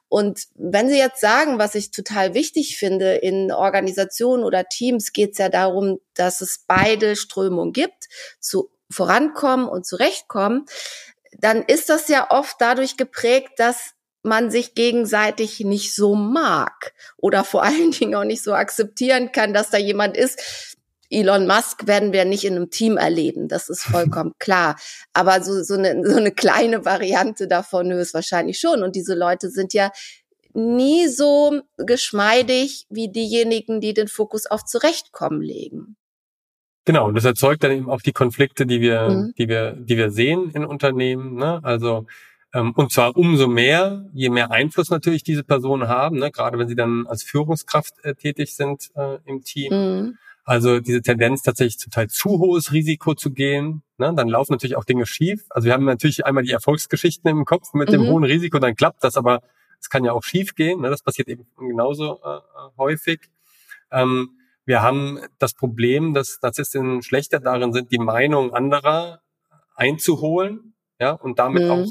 [0.08, 5.32] Und wenn Sie jetzt sagen, was ich total wichtig finde, in Organisationen oder Teams geht
[5.32, 8.08] es ja darum, dass es beide Strömungen gibt,
[8.38, 10.66] zu vorankommen und zurechtkommen
[11.38, 13.92] dann ist das ja oft dadurch geprägt, dass
[14.22, 19.54] man sich gegenseitig nicht so mag oder vor allen Dingen auch nicht so akzeptieren kann,
[19.54, 20.40] dass da jemand ist.
[21.10, 24.76] Elon Musk werden wir nicht in einem Team erleben, das ist vollkommen klar.
[25.12, 28.82] Aber so, so, eine, so eine kleine Variante davon höchstwahrscheinlich schon.
[28.82, 29.92] Und diese Leute sind ja
[30.54, 35.96] nie so geschmeidig wie diejenigen, die den Fokus auf Zurechtkommen legen.
[36.84, 39.34] Genau, und das erzeugt dann eben auch die Konflikte, die wir, mhm.
[39.38, 41.36] die wir, die wir sehen in Unternehmen.
[41.36, 41.60] Ne?
[41.62, 42.06] Also
[42.54, 46.30] ähm, und zwar umso mehr, je mehr Einfluss natürlich diese Personen haben, ne?
[46.30, 49.72] gerade wenn sie dann als Führungskraft äh, tätig sind äh, im Team.
[49.72, 50.18] Mhm.
[50.44, 54.12] Also diese Tendenz tatsächlich zum Teil zu hohes Risiko zu gehen, ne?
[54.16, 55.44] dann laufen natürlich auch Dinge schief.
[55.50, 57.92] Also wir haben natürlich einmal die Erfolgsgeschichten im Kopf mit mhm.
[57.92, 59.40] dem hohen Risiko, dann klappt das, aber
[59.80, 60.80] es kann ja auch schief gehen.
[60.80, 60.90] Ne?
[60.90, 62.40] Das passiert eben genauso äh,
[62.76, 63.20] häufig.
[63.90, 64.30] Ähm,
[64.64, 69.20] wir haben das Problem, dass Narzisstinnen schlechter darin sind, die Meinung anderer
[69.74, 71.70] einzuholen, ja, und damit mhm.
[71.70, 71.86] auch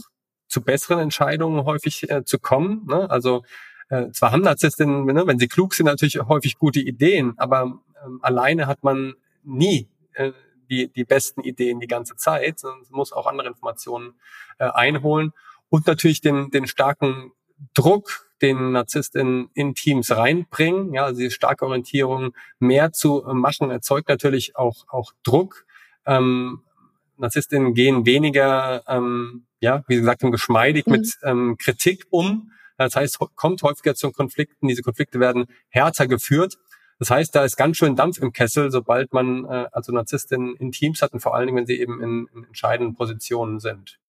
[0.47, 2.85] zu besseren Entscheidungen häufig äh, zu kommen.
[2.87, 3.09] Ne?
[3.09, 3.43] Also
[3.89, 8.19] äh, zwar haben Narzisstinnen, ne, wenn sie klug sind, natürlich häufig gute Ideen, aber ähm,
[8.21, 10.31] alleine hat man nie äh,
[10.69, 14.13] die, die besten Ideen die ganze Zeit, sondern muss auch andere Informationen
[14.59, 15.33] äh, einholen
[15.69, 17.31] und natürlich den, den starken
[17.73, 20.93] Druck, den Narzissten in Teams reinbringen.
[20.93, 25.65] Ja, also diese starke Orientierung mehr zu machen, erzeugt natürlich auch, auch Druck.
[26.05, 26.61] Ähm,
[27.17, 30.91] Narzisstinnen gehen weniger, ähm, ja, wie gesagt, geschmeidig mhm.
[30.91, 32.51] mit ähm, Kritik um.
[32.77, 34.67] Das heißt, kommt häufiger zu Konflikten.
[34.67, 36.57] Diese Konflikte werden härter geführt.
[36.97, 40.71] Das heißt, da ist ganz schön Dampf im Kessel, sobald man äh, also Narzisstinnen in
[40.71, 44.00] Teams hat und vor allen Dingen, wenn sie eben in, in entscheidenden Positionen sind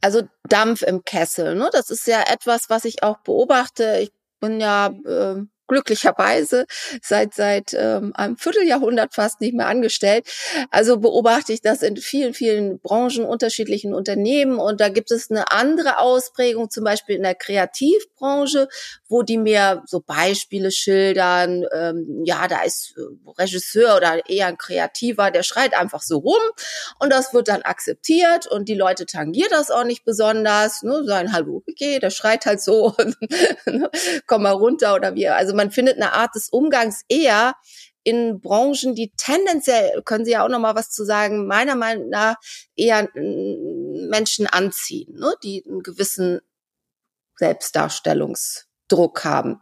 [0.00, 1.54] also Dampf im Kessel.
[1.54, 1.70] Ne?
[1.72, 3.98] Das ist ja etwas, was ich auch beobachte.
[4.00, 6.66] Ich bin ja äh, glücklicherweise
[7.02, 10.26] seit seit ähm, einem Vierteljahrhundert fast nicht mehr angestellt.
[10.70, 15.52] Also beobachte ich das in vielen, vielen Branchen, unterschiedlichen Unternehmen und da gibt es eine
[15.52, 18.68] andere Ausprägung, zum Beispiel in der Kreativbranche,
[19.08, 21.64] wo die mir so Beispiele schildern.
[21.72, 26.42] Ähm, ja, da ist äh, Regisseur oder eher ein Kreativer, der schreit einfach so rum
[26.98, 30.82] und das wird dann akzeptiert und die Leute tangiert das auch nicht besonders.
[30.82, 32.94] Ne, sagen Hallo, okay, der schreit halt so,
[34.26, 35.28] komm mal runter oder wie.
[35.28, 37.54] Also man findet eine Art des Umgangs eher
[38.04, 42.08] in Branchen, die tendenziell, können Sie ja auch noch mal was zu sagen, meiner Meinung
[42.08, 42.36] nach
[42.74, 45.34] eher Menschen anziehen, ne?
[45.42, 46.40] die einen gewissen
[47.36, 49.60] Selbstdarstellungsdruck haben.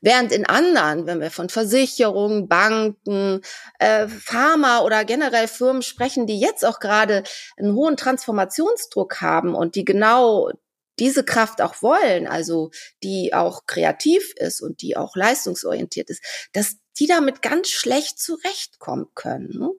[0.00, 3.40] Während in anderen, wenn wir von Versicherungen, Banken,
[3.78, 7.22] äh, Pharma oder generell Firmen sprechen, die jetzt auch gerade
[7.56, 10.50] einen hohen Transformationsdruck haben und die genau
[10.98, 12.70] diese Kraft auch wollen, also
[13.02, 19.06] die auch kreativ ist und die auch leistungsorientiert ist, dass die damit ganz schlecht zurechtkommen
[19.14, 19.50] können.
[19.58, 19.70] Ne?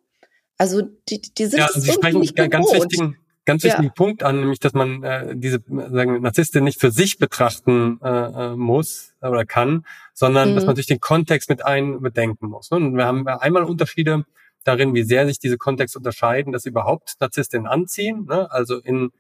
[0.58, 3.94] Also die, die sind ja, Sie sprechen nicht ganz wichtigen, ganz wichtigen ja.
[3.94, 8.56] Punkt an, nämlich dass man äh, diese sagen Narzisstin nicht für sich betrachten äh, äh
[8.56, 10.56] muss oder kann, sondern mhm.
[10.56, 12.72] dass man sich den Kontext mit einbedenken muss.
[12.72, 12.78] Ne?
[12.78, 14.26] Und wir haben einmal Unterschiede
[14.64, 18.50] darin, wie sehr sich diese Kontexte unterscheiden, dass sie überhaupt Narzisstinnen anziehen, ne?
[18.52, 19.12] also in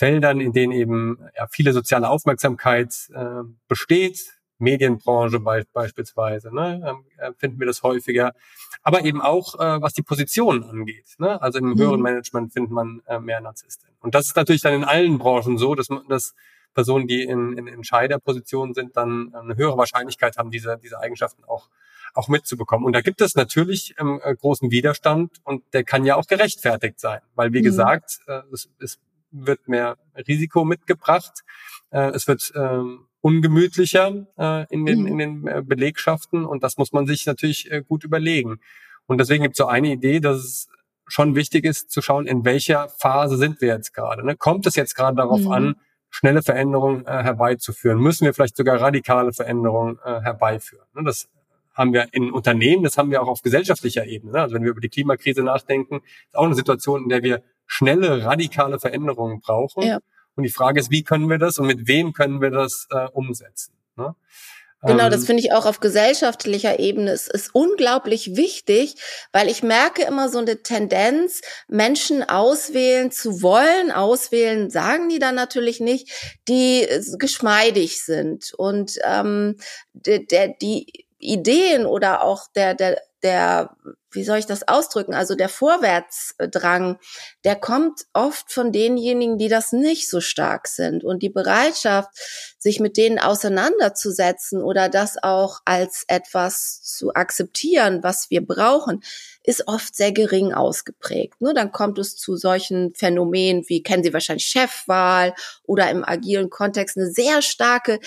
[0.00, 4.18] Feldern, in denen eben ja, viele soziale Aufmerksamkeit äh, besteht,
[4.56, 8.32] Medienbranche be beispielsweise, ne, äh, finden wir das häufiger,
[8.82, 11.16] aber eben auch äh, was die Positionen angeht.
[11.18, 11.40] Ne?
[11.42, 11.78] Also im mhm.
[11.78, 13.94] höheren Management findet man äh, mehr Narzisstinnen.
[14.00, 16.34] Und das ist natürlich dann in allen Branchen so, dass, man, dass
[16.72, 21.68] Personen, die in, in Entscheiderpositionen sind, dann eine höhere Wahrscheinlichkeit haben, diese, diese Eigenschaften auch
[22.12, 22.84] auch mitzubekommen.
[22.84, 26.98] Und da gibt es natürlich ähm, äh, großen Widerstand und der kann ja auch gerechtfertigt
[26.98, 27.64] sein, weil wie mhm.
[27.64, 28.98] gesagt, äh, es, es
[29.30, 29.96] wird mehr
[30.28, 31.42] Risiko mitgebracht.
[31.90, 35.06] Äh, es wird ähm, ungemütlicher äh, in den, mhm.
[35.06, 38.60] in den äh, Belegschaften und das muss man sich natürlich äh, gut überlegen.
[39.06, 40.68] Und deswegen gibt es so eine Idee, dass es
[41.06, 44.24] schon wichtig ist zu schauen, in welcher Phase sind wir jetzt gerade.
[44.24, 44.36] Ne?
[44.36, 45.52] Kommt es jetzt gerade darauf mhm.
[45.52, 45.76] an,
[46.08, 47.98] schnelle Veränderungen äh, herbeizuführen?
[47.98, 50.86] Müssen wir vielleicht sogar radikale Veränderungen äh, herbeiführen?
[50.94, 51.04] Ne?
[51.04, 51.28] Das
[51.74, 54.32] haben wir in Unternehmen, das haben wir auch auf gesellschaftlicher Ebene.
[54.32, 54.40] Ne?
[54.40, 58.24] Also wenn wir über die Klimakrise nachdenken, ist auch eine Situation, in der wir schnelle,
[58.24, 59.84] radikale Veränderungen brauchen.
[59.84, 60.00] Ja.
[60.34, 63.06] Und die Frage ist, wie können wir das und mit wem können wir das äh,
[63.12, 63.74] umsetzen?
[63.96, 64.14] Ne?
[64.82, 67.12] Genau, das ähm, finde ich auch auf gesellschaftlicher Ebene.
[67.12, 68.96] Es ist unglaublich wichtig,
[69.30, 73.92] weil ich merke immer so eine Tendenz, Menschen auswählen zu wollen.
[73.92, 76.10] Auswählen sagen die dann natürlich nicht,
[76.48, 78.52] die geschmeidig sind.
[78.56, 79.58] Und ähm,
[79.92, 83.76] der, der, die Ideen oder auch der, der der,
[84.12, 86.98] wie soll ich das ausdrücken, also der Vorwärtsdrang,
[87.44, 91.04] der kommt oft von denjenigen, die das nicht so stark sind.
[91.04, 92.08] Und die Bereitschaft,
[92.58, 99.02] sich mit denen auseinanderzusetzen oder das auch als etwas zu akzeptieren, was wir brauchen,
[99.42, 101.40] ist oft sehr gering ausgeprägt.
[101.40, 101.54] Ne?
[101.54, 106.98] Dann kommt es zu solchen Phänomenen wie, kennen Sie wahrscheinlich Chefwahl oder im agilen Kontext
[106.98, 107.98] eine sehr starke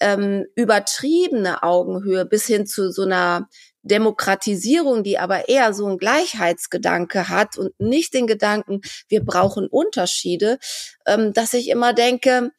[0.00, 3.48] ähm, übertriebene Augenhöhe bis hin zu so einer
[3.82, 10.58] Demokratisierung, die aber eher so ein Gleichheitsgedanke hat und nicht den Gedanken, wir brauchen Unterschiede,
[11.06, 12.52] ähm, dass ich immer denke,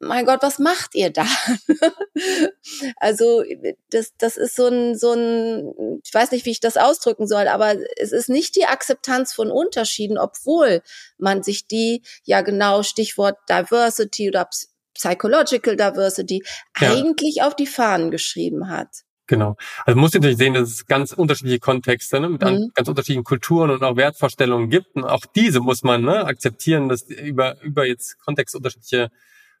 [0.00, 1.26] mein Gott, was macht ihr da?
[2.96, 3.42] also
[3.90, 7.48] das, das ist so ein, so ein, ich weiß nicht, wie ich das ausdrücken soll,
[7.48, 10.82] aber es ist nicht die Akzeptanz von Unterschieden, obwohl
[11.16, 14.48] man sich die ja genau Stichwort Diversity oder
[14.94, 16.44] Psychological Diversity
[16.80, 16.92] ja.
[16.92, 19.04] eigentlich auf die Fahnen geschrieben hat.
[19.28, 19.56] Genau.
[19.84, 22.72] Also muss natürlich sehen, dass es ganz unterschiedliche Kontexte ne, mit mhm.
[22.74, 24.96] ganz unterschiedlichen Kulturen und auch Wertvorstellungen gibt.
[24.96, 29.10] Und auch diese muss man ne, akzeptieren, dass über, über jetzt kontextunterschiedliche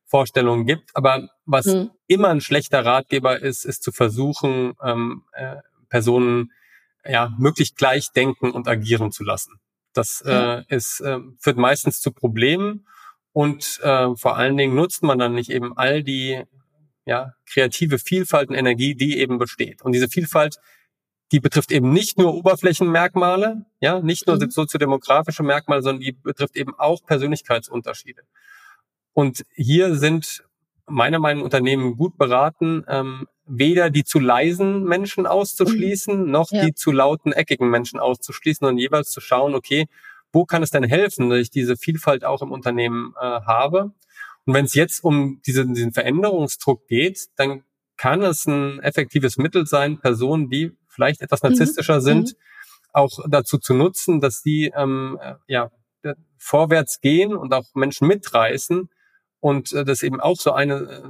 [0.06, 0.90] Vorstellungen gibt.
[0.96, 1.90] Aber was mhm.
[2.06, 5.56] immer ein schlechter Ratgeber ist, ist zu versuchen, ähm, äh,
[5.90, 6.50] Personen
[7.04, 9.60] ja möglichst gleich denken und agieren zu lassen.
[9.92, 12.86] Das äh, ist, äh, führt meistens zu Problemen
[13.32, 16.42] und äh, vor allen Dingen nutzt man dann nicht eben all die
[17.08, 19.80] ja, kreative Vielfalt und Energie, die eben besteht.
[19.80, 20.58] Und diese Vielfalt,
[21.32, 24.50] die betrifft eben nicht nur Oberflächenmerkmale, ja, nicht nur mhm.
[24.50, 28.22] soziodemografische Merkmale, sondern die betrifft eben auch Persönlichkeitsunterschiede.
[29.14, 30.44] Und hier sind
[30.86, 36.30] meiner Meinung nach Unternehmen gut beraten, ähm, weder die zu leisen Menschen auszuschließen, mhm.
[36.30, 36.66] noch ja.
[36.66, 39.86] die zu lauten, eckigen Menschen auszuschließen, sondern jeweils zu schauen, okay,
[40.30, 43.92] wo kann es denn helfen, dass ich diese Vielfalt auch im Unternehmen äh, habe?
[44.48, 47.64] Und wenn es jetzt um diesen, diesen Veränderungsdruck geht, dann
[47.98, 51.50] kann es ein effektives Mittel sein, Personen, die vielleicht etwas mhm.
[51.50, 52.00] narzisstischer mhm.
[52.00, 52.36] sind,
[52.94, 55.70] auch dazu zu nutzen, dass sie ähm, äh, ja
[56.38, 58.88] vorwärts gehen und auch Menschen mitreißen
[59.40, 61.02] und äh, das eben auch so eine äh,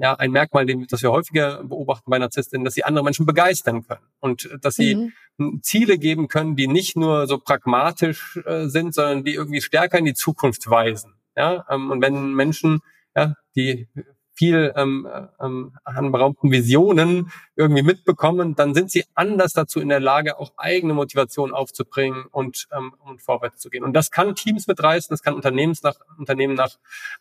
[0.00, 4.06] ja ein Merkmal, das wir häufiger beobachten bei Narzisstinnen, dass sie andere Menschen begeistern können
[4.18, 5.62] und äh, dass sie mhm.
[5.62, 10.04] Ziele geben können, die nicht nur so pragmatisch äh, sind, sondern die irgendwie stärker in
[10.04, 11.14] die Zukunft weisen.
[11.36, 12.80] Ja, ähm, und wenn Menschen,
[13.14, 13.88] ja, die
[14.34, 15.06] viel ähm,
[15.40, 20.94] ähm, anberaumten Visionen irgendwie mitbekommen, dann sind sie anders dazu in der Lage, auch eigene
[20.94, 23.84] Motivation aufzubringen und, ähm, und vorwärts zu gehen.
[23.84, 26.76] Und das kann Teams mitreißen, das kann Unternehmens nach, Unternehmen nach,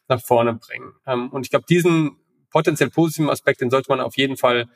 [0.07, 0.93] nach vorne bringen.
[1.05, 2.17] Ähm, und ich glaube, diesen
[2.49, 4.69] potenziell positiven Aspekt, den sollte man auf jeden Fall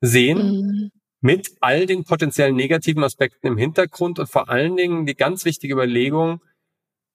[0.00, 0.38] sehen.
[0.38, 0.90] Mhm.
[1.20, 5.74] Mit all den potenziellen negativen Aspekten im Hintergrund und vor allen Dingen die ganz wichtige
[5.74, 6.40] Überlegung,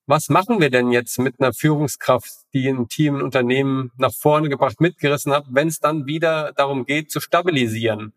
[0.05, 4.49] was machen wir denn jetzt mit einer Führungskraft, die ein Team, ein Unternehmen nach vorne
[4.49, 8.13] gebracht, mitgerissen hat, wenn es dann wieder darum geht, zu stabilisieren,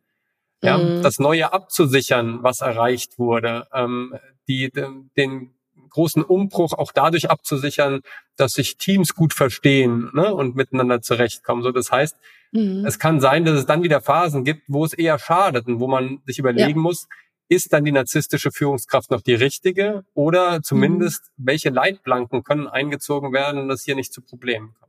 [0.63, 1.03] ja, mhm.
[1.03, 4.15] das Neue abzusichern, was erreicht wurde, ähm,
[4.49, 4.71] die,
[5.17, 5.57] den
[5.91, 8.01] großen Umbruch auch dadurch abzusichern,
[8.37, 11.63] dass sich Teams gut verstehen ne, und miteinander zurechtkommen.
[11.63, 12.17] So, das heißt,
[12.53, 12.85] mhm.
[12.85, 15.87] es kann sein, dass es dann wieder Phasen gibt, wo es eher schadet und wo
[15.87, 16.83] man sich überlegen ja.
[16.83, 17.09] muss,
[17.49, 21.47] ist dann die narzisstische Führungskraft noch die richtige oder zumindest mhm.
[21.47, 24.86] welche Leitplanken können eingezogen werden, dass hier nicht zu Problemen kommt?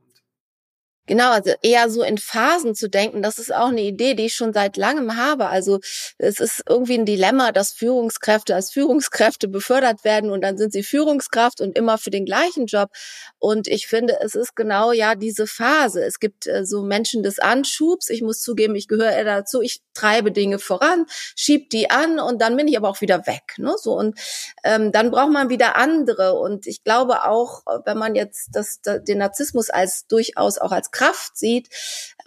[1.08, 4.34] Genau, also eher so in Phasen zu denken, das ist auch eine Idee, die ich
[4.34, 5.46] schon seit langem habe.
[5.46, 5.80] Also
[6.18, 10.82] es ist irgendwie ein Dilemma, dass Führungskräfte als Führungskräfte befördert werden und dann sind sie
[10.82, 12.90] Führungskraft und immer für den gleichen Job.
[13.38, 16.04] Und ich finde, es ist genau ja diese Phase.
[16.04, 18.10] Es gibt äh, so Menschen des Anschubs.
[18.10, 19.62] Ich muss zugeben, ich gehöre eher dazu.
[19.62, 23.54] Ich treibe Dinge voran, schieb die an und dann bin ich aber auch wieder weg.
[23.56, 23.74] Ne?
[23.78, 24.18] So und
[24.62, 26.34] ähm, dann braucht man wieder andere.
[26.34, 31.36] Und ich glaube auch, wenn man jetzt das, den Narzissmus als durchaus auch als Kraft
[31.36, 31.68] sieht,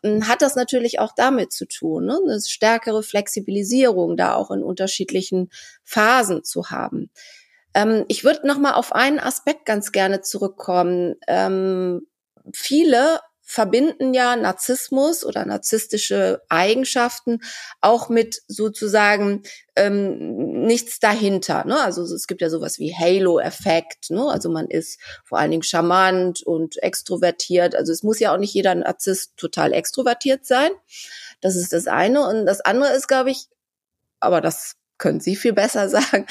[0.04, 2.20] ähm, hat das natürlich auch damit zu tun, ne?
[2.24, 5.50] eine stärkere Flexibilisierung da auch in unterschiedlichen
[5.84, 7.10] Phasen zu haben.
[7.74, 11.16] Ähm, ich würde noch mal auf einen Aspekt ganz gerne zurückkommen.
[11.28, 12.08] Ähm,
[12.54, 13.20] viele
[13.52, 17.40] verbinden ja Narzissmus oder narzisstische Eigenschaften
[17.82, 19.44] auch mit sozusagen
[19.76, 21.66] ähm, nichts dahinter.
[21.66, 21.78] Ne?
[21.82, 24.10] Also es gibt ja sowas wie Halo-Effekt.
[24.10, 24.26] Ne?
[24.26, 27.76] Also man ist vor allen Dingen charmant und extrovertiert.
[27.76, 30.72] Also es muss ja auch nicht jeder Narzisst total extrovertiert sein.
[31.42, 32.26] Das ist das eine.
[32.26, 33.48] Und das andere ist, glaube ich,
[34.22, 36.26] aber das können Sie viel besser sagen,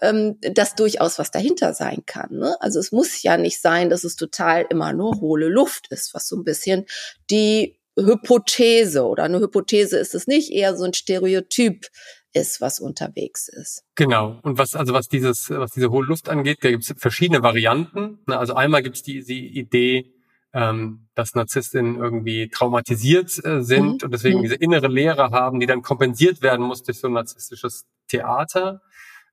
[0.00, 2.30] ähm, dass durchaus was dahinter sein kann.
[2.30, 2.54] Ne?
[2.60, 6.28] Also es muss ja nicht sein, dass es total immer nur hohle Luft ist, was
[6.28, 6.86] so ein bisschen
[7.30, 11.88] die Hypothese oder eine Hypothese ist es nicht, eher so ein Stereotyp
[12.32, 13.82] ist, was unterwegs ist.
[13.96, 14.38] Genau.
[14.42, 18.20] Und was, also was dieses, was diese hohe Luft angeht, da gibt es verschiedene Varianten.
[18.26, 20.14] Also einmal gibt es die, die Idee,
[20.52, 24.04] ähm, dass Narzisstinnen irgendwie traumatisiert äh, sind mhm.
[24.04, 27.86] und deswegen diese innere Leere haben, die dann kompensiert werden muss durch so ein narzisstisches
[28.08, 28.82] Theater.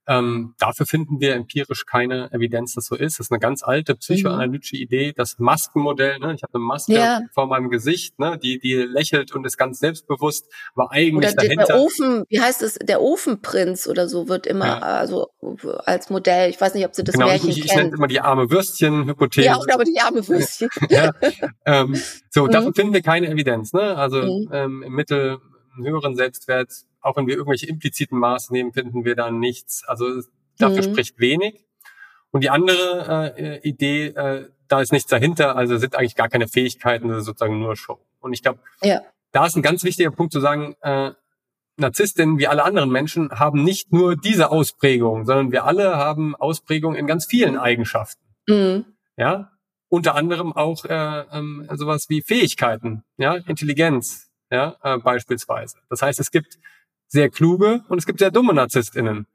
[0.08, 3.18] Ähm, dafür finden wir empirisch keine Evidenz, dass so ist.
[3.18, 4.82] Das ist eine ganz alte psychoanalytische mhm.
[4.82, 6.18] Idee, das Maskenmodell.
[6.18, 6.34] Ne?
[6.34, 7.20] Ich habe eine Maske ja.
[7.34, 8.38] vor meinem Gesicht, ne?
[8.42, 11.64] die, die lächelt und ist ganz selbstbewusst, aber eigentlich oder dahinter.
[11.66, 14.78] Der Ofen, wie heißt es, der Ofenprinz oder so wird immer ja.
[14.78, 15.28] also
[15.84, 16.48] als Modell.
[16.48, 18.50] Ich weiß nicht, ob Sie das genau, Märchen ich, ich, ich nenne immer die arme
[18.50, 19.46] Würstchen-Hypothese.
[19.46, 20.70] Ja, oder aber die arme Würstchen.
[20.88, 21.12] ja,
[21.66, 22.50] ähm, so, mhm.
[22.50, 23.74] dafür finden wir keine Evidenz.
[23.74, 23.94] Ne?
[23.94, 24.48] Also mhm.
[24.52, 25.38] ähm, im Mittel
[25.76, 29.84] höheren Selbstwert auch wenn wir irgendwelche impliziten Maße nehmen, finden wir da nichts.
[29.86, 30.22] Also
[30.58, 30.92] dafür mhm.
[30.92, 31.64] spricht wenig.
[32.30, 36.46] Und die andere äh, Idee, äh, da ist nichts dahinter, also sind eigentlich gar keine
[36.46, 37.98] Fähigkeiten, das ist sozusagen nur Show.
[38.20, 39.00] Und ich glaube, ja.
[39.32, 41.12] da ist ein ganz wichtiger Punkt zu sagen, äh,
[41.78, 46.98] Narzisstinnen, wie alle anderen Menschen, haben nicht nur diese Ausprägung, sondern wir alle haben Ausprägungen
[46.98, 48.22] in ganz vielen Eigenschaften.
[48.46, 48.84] Mhm.
[49.16, 49.52] Ja,
[49.88, 55.78] unter anderem auch äh, ähm, sowas wie Fähigkeiten, ja, Intelligenz, ja, äh, beispielsweise.
[55.88, 56.58] Das heißt, es gibt
[57.08, 59.26] sehr kluge und es gibt sehr dumme NarzisstInnen.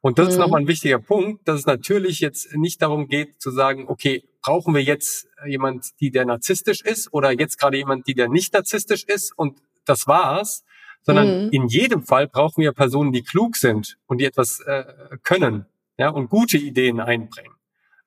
[0.00, 0.32] Und das mhm.
[0.32, 4.24] ist nochmal ein wichtiger Punkt, dass es natürlich jetzt nicht darum geht zu sagen, okay,
[4.42, 8.52] brauchen wir jetzt jemand, die der narzisstisch ist oder jetzt gerade jemand, die der nicht
[8.52, 10.64] narzisstisch ist und das war's,
[11.02, 11.50] sondern mhm.
[11.52, 14.84] in jedem Fall brauchen wir Personen, die klug sind und die etwas äh,
[15.22, 15.66] können,
[15.98, 17.54] ja, und gute Ideen einbringen.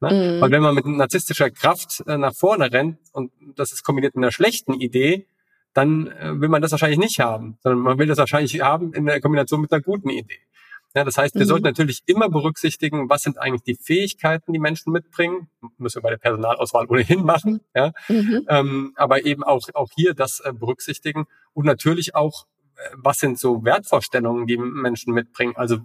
[0.02, 0.36] Ne?
[0.36, 0.42] Mhm.
[0.42, 4.24] Weil wenn man mit narzisstischer Kraft äh, nach vorne rennt und das ist kombiniert mit
[4.24, 5.28] einer schlechten Idee,
[5.76, 9.06] dann äh, will man das wahrscheinlich nicht haben, sondern man will das wahrscheinlich haben in
[9.06, 10.40] der Kombination mit einer guten Idee.
[10.96, 11.48] Ja, das heißt, wir mhm.
[11.48, 15.50] sollten natürlich immer berücksichtigen, was sind eigentlich die Fähigkeiten, die Menschen mitbringen.
[15.78, 17.60] Müssen wir bei der Personalauswahl ohnehin machen.
[17.76, 17.92] Ja?
[18.08, 18.46] Mhm.
[18.48, 22.46] Ähm, aber eben auch, auch hier das äh, berücksichtigen und natürlich auch,
[22.78, 25.54] äh, was sind so Wertvorstellungen, die Menschen mitbringen.
[25.58, 25.80] Also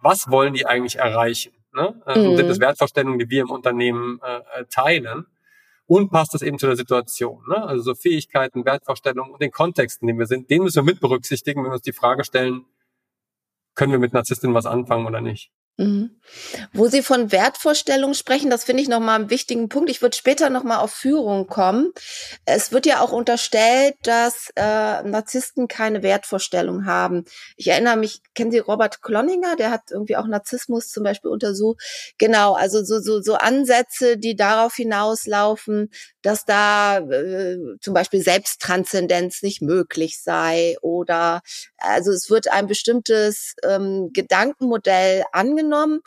[0.00, 1.52] was wollen die eigentlich erreichen?
[1.74, 2.00] Ne?
[2.06, 2.36] Ähm, mhm.
[2.36, 5.26] Sind das Wertvorstellungen, die wir im Unternehmen äh, äh teilen?
[5.86, 7.42] Und passt das eben zu der Situation.
[7.48, 7.62] Ne?
[7.62, 11.00] Also so Fähigkeiten, Wertvorstellungen und den Kontext, in dem wir sind, den müssen wir mit
[11.00, 12.64] berücksichtigen, wenn wir uns die Frage stellen,
[13.74, 15.50] können wir mit Narzisstinnen was anfangen oder nicht.
[15.78, 16.20] Mhm.
[16.74, 19.88] Wo Sie von Wertvorstellungen sprechen, das finde ich nochmal einen wichtigen Punkt.
[19.88, 21.92] Ich würde später nochmal auf Führung kommen.
[22.44, 27.24] Es wird ja auch unterstellt, dass äh, Narzissten keine Wertvorstellung haben.
[27.56, 29.56] Ich erinnere mich, kennen Sie Robert Cloninger?
[29.56, 31.82] Der hat irgendwie auch Narzissmus zum Beispiel untersucht.
[32.18, 35.90] Genau, also so, so, so Ansätze, die darauf hinauslaufen,
[36.22, 41.42] dass da äh, zum Beispiel Selbsttranszendenz nicht möglich sei oder
[41.78, 46.00] also es wird ein bestimmtes ähm, Gedankenmodell angenommen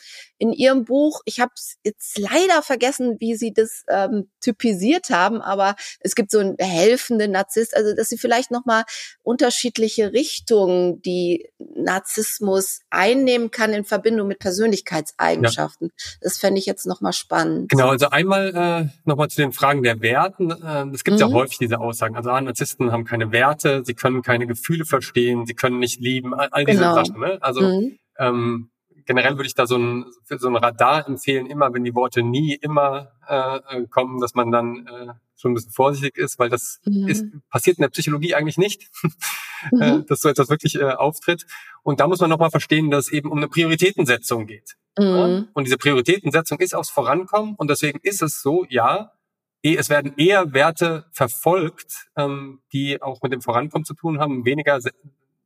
[0.46, 1.22] in Ihrem Buch.
[1.26, 1.52] Ich habe
[1.84, 7.32] jetzt leider vergessen, wie Sie das ähm, typisiert haben, aber es gibt so einen helfenden
[7.32, 8.84] Narzisst, also dass Sie vielleicht noch mal
[9.24, 15.88] unterschiedliche Richtungen, die Narzissmus einnehmen kann in Verbindung mit Persönlichkeitseigenschaften.
[15.88, 16.18] Ja.
[16.22, 17.70] Das fände ich jetzt noch mal spannend.
[17.70, 20.52] Genau, also einmal äh, noch mal zu den Fragen der Werten.
[20.52, 21.22] Äh, es gibt mhm.
[21.22, 22.16] ja häufig diese Aussagen.
[22.16, 26.34] Also ah, Narzissten haben keine Werte, sie können keine Gefühle verstehen, sie können nicht lieben,
[26.34, 26.96] all, all diese genau.
[26.96, 27.20] Sachen.
[27.20, 27.38] Ne?
[27.42, 27.98] Also mhm.
[28.20, 28.70] ähm,
[29.06, 32.24] generell würde ich da so ein, für so ein Radar empfehlen, immer wenn die Worte
[32.24, 36.80] nie immer äh, kommen, dass man dann äh, schon ein bisschen vorsichtig ist, weil das
[36.86, 37.08] mhm.
[37.08, 38.90] ist, passiert in der Psychologie eigentlich nicht,
[39.72, 39.82] mhm.
[39.82, 41.46] äh, dass so etwas wirklich äh, auftritt.
[41.84, 44.76] Und da muss man nochmal verstehen, dass es eben um eine Prioritätensetzung geht.
[44.98, 45.06] Mhm.
[45.06, 45.46] Ja?
[45.54, 49.12] Und diese Prioritätensetzung ist aufs Vorankommen und deswegen ist es so, ja,
[49.62, 54.46] eh, es werden eher Werte verfolgt, ähm, die auch mit dem Vorankommen zu tun haben,
[54.46, 54.80] weniger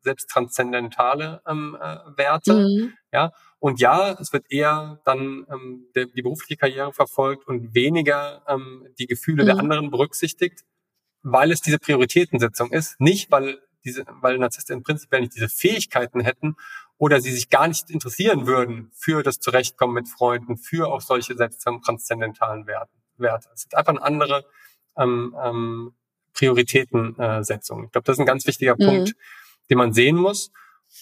[0.01, 2.53] selbsttranszendentale ähm, äh, Werte.
[2.53, 2.93] Mhm.
[3.11, 8.43] Ja, und ja, es wird eher dann ähm, der, die berufliche Karriere verfolgt und weniger
[8.47, 9.47] ähm, die Gefühle mhm.
[9.47, 10.63] der anderen berücksichtigt,
[11.21, 16.55] weil es diese Prioritätensetzung ist, nicht weil diese, weil Narzissten prinzipiell nicht diese Fähigkeiten hätten
[16.97, 21.35] oder sie sich gar nicht interessieren würden für das Zurechtkommen mit Freunden, für auch solche
[21.35, 22.91] selbsttranszendentalen Werte.
[23.17, 23.49] Werte.
[23.53, 24.45] Es sind einfach eine andere
[24.97, 25.93] ähm, ähm,
[26.33, 27.85] Prioritätensetzung.
[27.85, 28.85] Ich glaube, das ist ein ganz wichtiger mhm.
[28.85, 29.15] Punkt,
[29.69, 30.51] den man sehen muss.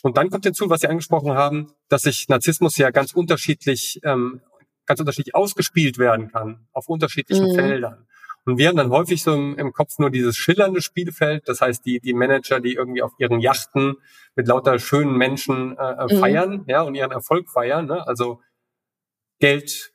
[0.03, 4.41] Und dann kommt hinzu, was Sie angesprochen haben, dass sich Narzissmus ja ganz unterschiedlich, ähm,
[4.85, 7.55] ganz unterschiedlich ausgespielt werden kann auf unterschiedlichen mhm.
[7.55, 8.07] Feldern.
[8.45, 11.85] Und wir haben dann häufig so im, im, Kopf nur dieses schillernde Spielfeld, das heißt
[11.85, 13.95] die, die Manager, die irgendwie auf ihren Yachten
[14.35, 16.19] mit lauter schönen Menschen äh, äh mhm.
[16.19, 18.07] feiern, ja, und ihren Erfolg feiern, ne?
[18.07, 18.39] also
[19.39, 19.91] Geld,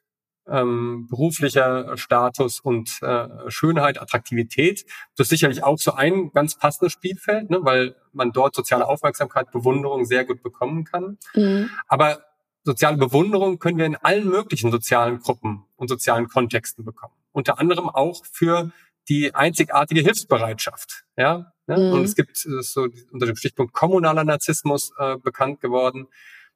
[0.48, 4.84] ähm, beruflicher Status und äh, Schönheit, Attraktivität.
[5.16, 9.50] Das ist sicherlich auch so ein ganz passendes Spielfeld, ne, weil man dort soziale Aufmerksamkeit,
[9.50, 11.18] Bewunderung sehr gut bekommen kann.
[11.34, 11.70] Mhm.
[11.86, 12.24] Aber
[12.64, 17.14] soziale Bewunderung können wir in allen möglichen sozialen Gruppen und sozialen Kontexten bekommen.
[17.32, 18.72] Unter anderem auch für
[19.08, 21.04] die einzigartige Hilfsbereitschaft.
[21.16, 21.76] Ja, ne?
[21.76, 21.92] Mhm.
[21.92, 26.08] und es gibt so unter dem Stichpunkt kommunaler Narzissmus äh, bekannt geworden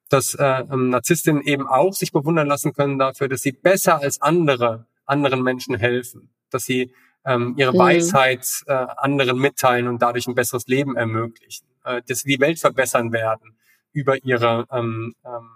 [0.08, 4.22] dass äh, ähm, Narzisstinnen eben auch sich bewundern lassen können dafür, dass sie besser als
[4.22, 6.92] andere anderen Menschen helfen, dass sie
[7.24, 7.78] ähm, ihre mhm.
[7.78, 12.58] Weisheit äh, anderen mitteilen und dadurch ein besseres Leben ermöglichen, äh, dass sie die Welt
[12.58, 13.56] verbessern werden
[13.92, 15.50] über ihre ähm, ähm,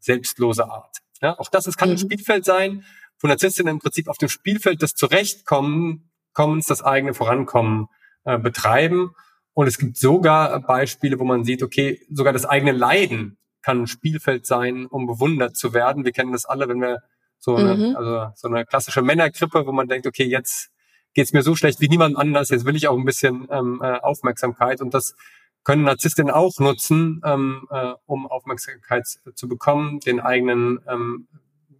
[0.00, 0.98] selbstlose Art.
[1.22, 1.94] Ja, auch das es kann mhm.
[1.94, 2.84] ein Spielfeld sein,
[3.20, 7.88] wo Narzisstinnen im Prinzip auf dem Spielfeld des Zurechtkommen, Kommens, das eigene Vorankommen
[8.24, 9.12] äh, betreiben.
[9.54, 13.86] Und es gibt sogar Beispiele, wo man sieht, okay, sogar das eigene Leiden kann ein
[13.88, 16.04] Spielfeld sein, um bewundert zu werden.
[16.04, 17.02] Wir kennen das alle, wenn wir
[17.40, 17.96] so eine, mhm.
[17.96, 20.70] also so eine klassische Männergrippe, wo man denkt, okay, jetzt
[21.14, 23.98] geht's mir so schlecht wie niemand anders, jetzt will ich auch ein bisschen ähm, äh,
[23.98, 25.16] Aufmerksamkeit und das
[25.64, 29.04] können Narzisstinnen auch nutzen, ähm, äh, um Aufmerksamkeit
[29.34, 31.26] zu bekommen, den eigenen ähm,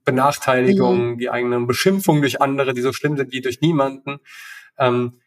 [0.05, 1.19] Benachteiligungen, mhm.
[1.19, 4.19] die eigenen Beschimpfungen durch andere, die so schlimm sind wie durch niemanden.
[4.77, 5.21] Ähm,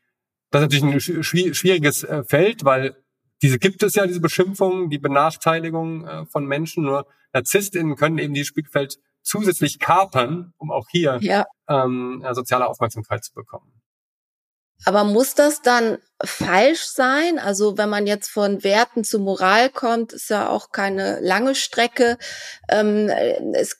[0.51, 2.97] das ist natürlich ein schwieriges äh, Feld, weil
[3.41, 6.83] diese gibt es ja, diese Beschimpfungen, die Benachteiligung äh, von Menschen.
[6.83, 11.45] Nur NarzisstInnen können eben dieses Spielfeld zusätzlich kapern, um auch hier ja.
[11.67, 13.79] ähm, soziale Aufmerksamkeit zu bekommen.
[14.85, 17.37] Aber muss das dann falsch sein?
[17.37, 22.17] Also wenn man jetzt von Werten zu Moral kommt, ist ja auch keine lange Strecke.
[22.69, 23.09] Ähm,
[23.53, 23.78] es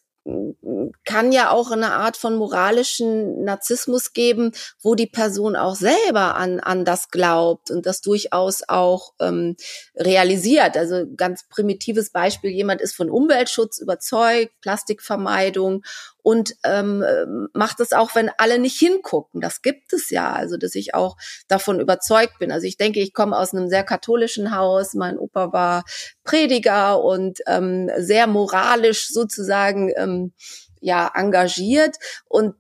[1.05, 4.51] kann ja auch eine Art von moralischen Narzissmus geben,
[4.82, 9.55] wo die Person auch selber an, an das glaubt und das durchaus auch ähm,
[9.95, 10.78] realisiert.
[10.78, 15.84] Also ganz primitives Beispiel, jemand ist von Umweltschutz überzeugt, Plastikvermeidung
[16.22, 19.41] und ähm, macht es auch, wenn alle nicht hingucken.
[19.41, 21.17] Das gibt es ja, also dass ich auch
[21.47, 22.51] davon überzeugt bin.
[22.51, 24.93] Also ich denke, ich komme aus einem sehr katholischen Haus.
[24.93, 25.84] Mein Opa war
[26.24, 30.34] Prediger und ähm, sehr moralisch sozusagen ähm,
[30.82, 32.55] ja engagiert und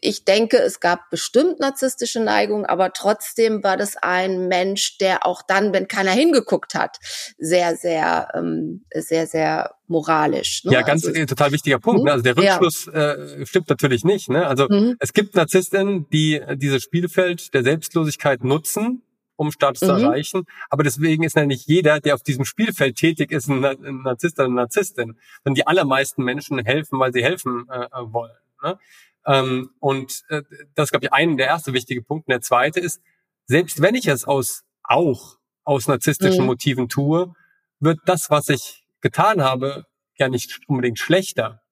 [0.00, 5.42] ich denke, es gab bestimmt narzisstische Neigungen, aber trotzdem war das ein Mensch, der auch
[5.42, 6.98] dann, wenn keiner hingeguckt hat,
[7.38, 10.64] sehr, sehr, ähm, sehr, sehr moralisch.
[10.64, 10.72] Ne?
[10.72, 12.04] Ja, ganz also, total wichtiger Punkt.
[12.04, 12.12] Ne?
[12.12, 13.12] Also der Rückschluss ja.
[13.12, 14.30] äh, stimmt natürlich nicht.
[14.30, 14.46] Ne?
[14.46, 14.96] Also mhm.
[15.00, 19.02] es gibt Narzisstinnen, die dieses Spielfeld der Selbstlosigkeit nutzen,
[19.36, 19.86] um Status mhm.
[19.86, 20.44] zu erreichen.
[20.70, 23.60] Aber deswegen ist ja nicht jeder, der auf diesem Spielfeld tätig ist, ein
[24.02, 25.18] Narzisst oder eine Narzisstin.
[25.42, 28.32] Sondern die allermeisten Menschen helfen, weil sie helfen äh, wollen.
[28.62, 28.78] Ne?
[29.26, 30.42] Ähm, und äh,
[30.74, 32.26] das ist, glaube ich, ein der erste wichtige Punkt.
[32.26, 33.00] Und der zweite ist,
[33.46, 36.46] selbst wenn ich es aus auch aus narzisstischen mhm.
[36.46, 37.34] Motiven tue,
[37.80, 41.62] wird das, was ich getan habe, ja nicht unbedingt schlechter.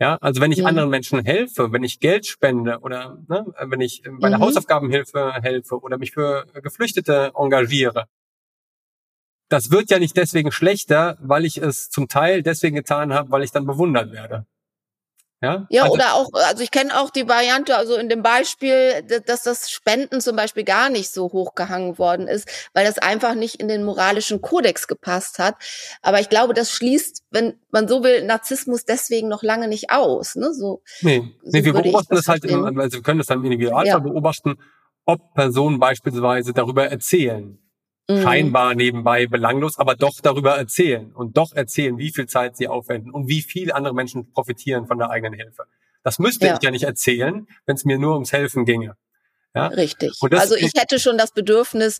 [0.00, 0.66] Ja, also wenn ich ja.
[0.66, 4.42] anderen Menschen helfe, wenn ich Geld spende oder ne, wenn ich bei der mhm.
[4.42, 8.08] Hausaufgabenhilfe helfe oder mich für Geflüchtete engagiere,
[9.48, 13.42] das wird ja nicht deswegen schlechter, weil ich es zum Teil deswegen getan habe, weil
[13.42, 14.46] ich dann bewundert werde.
[15.42, 19.02] Ja, ja also, oder auch, also ich kenne auch die Variante, also in dem Beispiel,
[19.26, 23.56] dass das Spenden zum Beispiel gar nicht so hochgehangen worden ist, weil das einfach nicht
[23.56, 25.56] in den moralischen Kodex gepasst hat.
[26.00, 30.36] Aber ich glaube, das schließt, wenn man so will, Narzissmus deswegen noch lange nicht aus.
[30.36, 30.54] Ne?
[30.54, 33.40] So, nee, so nee wir beobachten das, das halt, im, also wir können das dann
[33.40, 33.98] im Individualfall ja.
[33.98, 34.58] beobachten,
[35.06, 37.58] ob Personen beispielsweise darüber erzählen.
[38.08, 43.12] Scheinbar nebenbei belanglos, aber doch darüber erzählen und doch erzählen, wie viel Zeit sie aufwenden
[43.12, 45.64] und wie viele andere Menschen profitieren von der eigenen Hilfe.
[46.02, 46.56] Das müsste ja.
[46.56, 48.96] ich ja nicht erzählen, wenn es mir nur ums Helfen ginge.
[49.54, 49.66] Ja?
[49.68, 50.12] Richtig.
[50.30, 51.98] also ich hätte schon das Bedürfnis,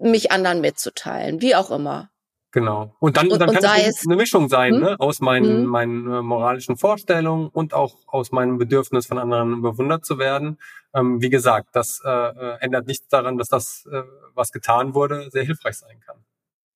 [0.00, 2.10] mich anderen mitzuteilen, wie auch immer.
[2.52, 2.96] Genau.
[2.98, 4.80] Und dann, und, dann kann es eine Mischung sein, hm?
[4.80, 4.96] ne?
[4.98, 5.64] aus meinen, hm?
[5.66, 10.58] meinen äh, moralischen Vorstellungen und auch aus meinem Bedürfnis von anderen bewundert zu werden.
[10.92, 14.02] Ähm, wie gesagt, das äh, äh, ändert nichts daran, dass das, äh,
[14.34, 16.24] was getan wurde, sehr hilfreich sein kann.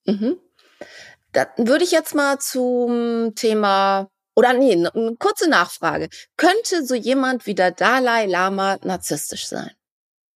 [0.07, 0.37] Mhm.
[1.33, 6.09] Dann würde ich jetzt mal zum Thema oder nee, eine kurze Nachfrage.
[6.37, 9.71] Könnte so jemand wie der Dalai Lama narzisstisch sein?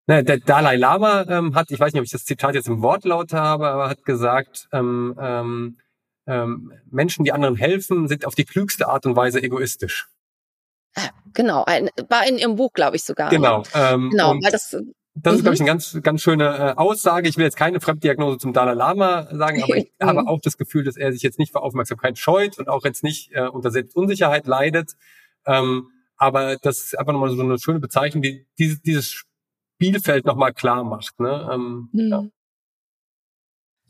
[0.09, 2.81] Ne, der Dalai Lama ähm, hat, ich weiß nicht, ob ich das Zitat jetzt im
[2.81, 5.77] Wortlaut habe, aber hat gesagt, ähm, ähm,
[6.27, 10.09] ähm, Menschen, die anderen helfen, sind auf die klügste Art und Weise egoistisch.
[10.97, 13.29] Ah, genau, ein, war in Ihrem Buch, glaube ich sogar.
[13.29, 13.63] Genau.
[13.75, 14.75] Ähm, genau, weil das
[15.21, 15.67] das ist, glaube ich, mhm.
[15.67, 17.29] eine ganz, ganz schöne äh, Aussage.
[17.29, 20.85] Ich will jetzt keine Fremddiagnose zum Dalai Lama sagen, aber ich habe auch das Gefühl,
[20.85, 24.47] dass er sich jetzt nicht für Aufmerksamkeit scheut und auch jetzt nicht äh, unter Selbstunsicherheit
[24.47, 24.93] leidet.
[25.45, 29.25] Ähm, aber das ist einfach nochmal so eine schöne Bezeichnung, die dieses, dieses
[29.79, 31.21] Spielfeld nochmal klar macht.
[31.21, 31.49] Ne?
[31.53, 32.11] Ähm, mhm.
[32.11, 32.25] ja.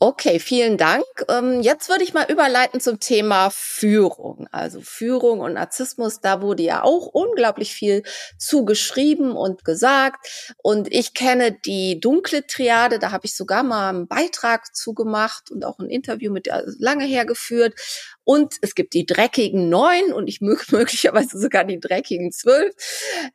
[0.01, 1.05] Okay, vielen Dank.
[1.28, 4.47] Ähm, jetzt würde ich mal überleiten zum Thema Führung.
[4.53, 8.05] Also Führung und Narzissmus, da wurde ja auch unglaublich viel
[8.39, 10.55] zugeschrieben und gesagt.
[10.62, 15.64] Und ich kenne die dunkle Triade, da habe ich sogar mal einen Beitrag zugemacht und
[15.64, 17.74] auch ein Interview mit der lange hergeführt.
[18.29, 22.74] Und es gibt die dreckigen neun und ich möglicherweise sogar die dreckigen zwölf.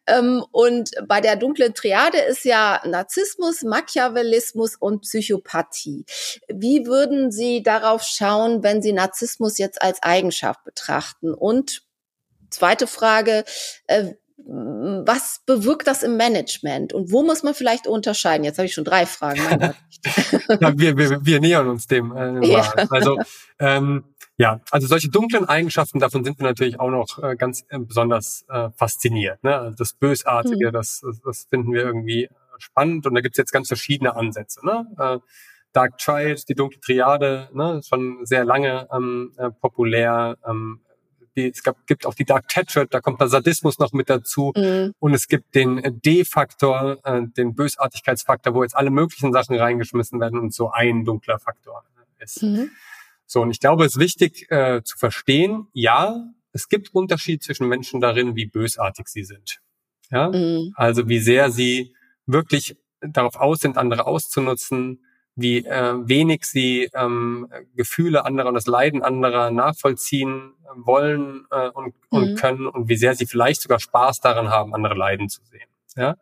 [0.06, 6.06] Ähm, und bei der dunklen Triade ist ja Narzissmus, Machiavellismus und Psychopathie.
[6.48, 11.34] Wie würden Sie darauf schauen, wenn Sie Narzissmus jetzt als Eigenschaft betrachten?
[11.34, 11.82] Und
[12.52, 13.46] zweite Frage,
[13.88, 14.14] äh,
[14.46, 18.44] was bewirkt das im Management und wo muss man vielleicht unterscheiden?
[18.44, 19.40] Jetzt habe ich schon drei Fragen.
[20.60, 22.16] ja, wir, wir, wir nähern uns dem.
[22.16, 22.74] Äh, ja.
[22.90, 23.18] Also
[23.60, 24.04] ähm,
[24.38, 28.46] ja, also solche dunklen Eigenschaften, davon sind wir natürlich auch noch äh, ganz äh, besonders
[28.50, 29.44] äh, fasziniert.
[29.44, 29.56] Ne?
[29.56, 30.74] Also das Bösartige, mhm.
[30.74, 34.66] das, das finden wir irgendwie spannend und da gibt's jetzt ganz verschiedene Ansätze.
[34.66, 34.88] Ne?
[34.98, 35.20] Äh,
[35.74, 40.38] Dark Child, die dunkle Triade, ne, schon sehr lange ähm, äh, populär.
[40.48, 40.80] Ähm,
[41.36, 44.54] die, es gab, gibt auch die Dark Tetrad, da kommt der Sadismus noch mit dazu.
[44.56, 44.94] Mhm.
[45.00, 50.40] Und es gibt den D-Faktor, äh, den Bösartigkeitsfaktor, wo jetzt alle möglichen Sachen reingeschmissen werden
[50.40, 51.84] und so ein dunkler Faktor
[52.20, 52.44] ist.
[52.44, 52.70] Mhm.
[53.34, 57.68] So, und ich glaube, es ist wichtig äh, zu verstehen, ja, es gibt Unterschied zwischen
[57.68, 59.60] Menschen darin, wie bösartig sie sind.
[60.12, 60.72] Ja, mhm.
[60.76, 61.96] also wie sehr sie
[62.28, 65.04] wirklich darauf aus sind, andere auszunutzen,
[65.34, 71.96] wie äh, wenig sie ähm, Gefühle anderer und das Leiden anderer nachvollziehen wollen äh, und,
[72.12, 72.36] und mhm.
[72.36, 75.70] können und wie sehr sie vielleicht sogar Spaß daran haben, andere leiden zu sehen.
[75.96, 76.18] Ja?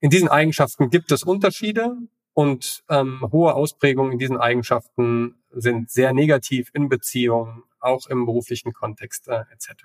[0.00, 1.96] In diesen Eigenschaften gibt es Unterschiede
[2.36, 8.74] und ähm, hohe Ausprägungen in diesen Eigenschaften sind sehr negativ in Beziehungen, auch im beruflichen
[8.74, 9.84] Kontext äh, etc.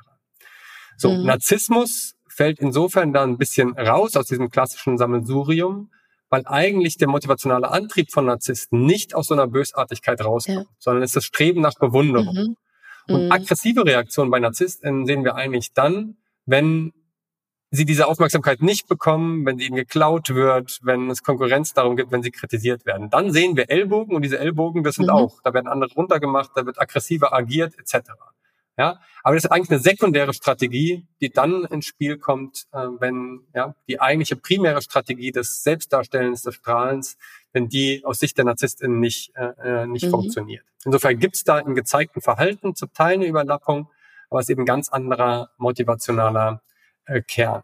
[0.97, 1.27] So, mhm.
[1.27, 5.91] Narzissmus fällt insofern da ein bisschen raus aus diesem klassischen Sammelsurium,
[6.29, 10.75] weil eigentlich der motivationale Antrieb von Narzissten nicht aus so einer Bösartigkeit rauskommt, ja.
[10.77, 12.35] sondern es ist das Streben nach Bewunderung.
[12.35, 12.57] Mhm.
[13.07, 13.31] Und mhm.
[13.31, 16.91] aggressive Reaktionen bei Narzissten sehen wir eigentlich dann, wenn
[17.71, 22.11] sie diese Aufmerksamkeit nicht bekommen, wenn sie ihnen geklaut wird, wenn es Konkurrenz darum gibt,
[22.11, 23.09] wenn sie kritisiert werden.
[23.09, 25.11] Dann sehen wir Ellbogen und diese Ellbogen, das sind mhm.
[25.11, 28.11] auch, da werden andere runtergemacht, da wird aggressiver agiert etc.
[28.77, 33.41] Ja, aber das ist eigentlich eine sekundäre Strategie, die dann ins Spiel kommt, äh, wenn
[33.53, 37.17] ja die eigentliche primäre Strategie des Selbstdarstellens, des Strahlens,
[37.53, 40.11] wenn die aus Sicht der Narzisstin nicht äh, äh, nicht mhm.
[40.11, 40.65] funktioniert.
[40.83, 43.87] Insofern gibt es da im gezeigten Verhalten zum Teil eine Überlappung,
[44.29, 46.61] aber es ist eben ganz anderer motivationaler
[47.05, 47.63] äh, Kern.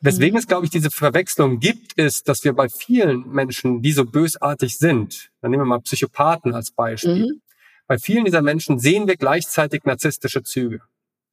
[0.00, 0.38] Weswegen mhm.
[0.38, 4.78] es, glaube ich, diese Verwechslung gibt, ist, dass wir bei vielen Menschen, die so bösartig
[4.78, 7.42] sind, dann nehmen wir mal Psychopathen als Beispiel, mhm.
[7.86, 10.80] bei vielen dieser Menschen sehen wir gleichzeitig narzisstische Züge.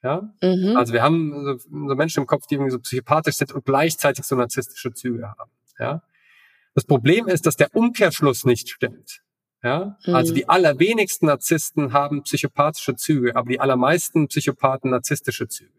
[0.04, 0.34] Ja?
[0.42, 0.76] Mhm.
[0.76, 4.26] Also wir haben so, so, Menschen im Kopf, die irgendwie so psychopathisch sind und gleichzeitig
[4.26, 5.52] so narzisstische Züge haben.
[5.80, 6.02] Ja?
[6.76, 9.22] Das Problem ist, dass der Umkehrschluss nicht stimmt.
[9.64, 9.98] Ja?
[10.04, 10.36] Also mhm.
[10.36, 15.72] die allerwenigsten Narzissten haben psychopathische Züge, aber die allermeisten Psychopathen narzisstische Züge.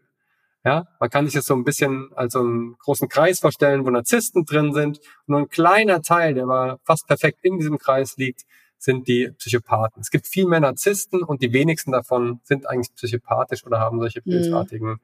[0.65, 3.89] Ja, man kann sich das so ein bisschen als so einen großen Kreis vorstellen, wo
[3.89, 4.99] Narzissten drin sind.
[5.25, 8.43] Nur ein kleiner Teil, der aber fast perfekt in diesem Kreis liegt,
[8.77, 10.01] sind die Psychopathen.
[10.01, 14.21] Es gibt viel mehr Narzissten und die wenigsten davon sind eigentlich psychopathisch oder haben solche
[14.21, 14.99] bösartigen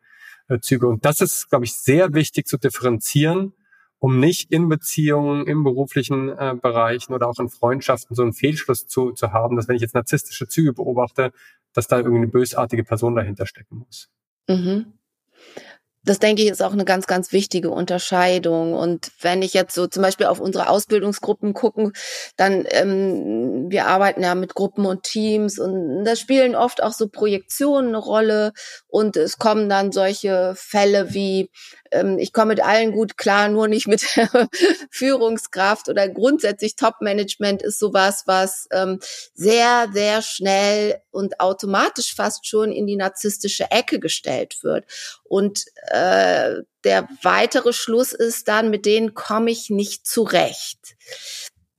[0.47, 0.61] mhm.
[0.61, 0.87] Züge.
[0.87, 3.53] Und das ist, glaube ich, sehr wichtig zu differenzieren,
[3.97, 8.87] um nicht in Beziehungen, im beruflichen äh, Bereichen oder auch in Freundschaften so einen Fehlschluss
[8.87, 11.31] zu, zu haben, dass wenn ich jetzt narzisstische Züge beobachte,
[11.73, 14.09] dass da irgendwie eine bösartige Person dahinter stecken muss.
[14.47, 14.93] Mhm
[16.05, 18.73] das denke ich ist auch eine ganz, ganz wichtige Unterscheidung.
[18.73, 21.93] Und wenn ich jetzt so zum Beispiel auf unsere Ausbildungsgruppen gucken,
[22.37, 27.09] dann ähm, wir arbeiten ja mit Gruppen und Teams und da spielen oft auch so
[27.09, 28.53] Projektionen eine Rolle
[28.87, 31.49] und es kommen dann solche Fälle wie
[31.91, 34.01] ähm, ich komme mit allen gut klar, nur nicht mit
[34.91, 38.99] Führungskraft oder grundsätzlich Top-Management ist sowas, was ähm,
[39.33, 44.85] sehr, sehr schnell und automatisch fast schon in die narzisstische Ecke gestellt wird.
[45.23, 50.95] Und äh, der weitere Schluss ist dann, mit denen komme ich nicht zurecht.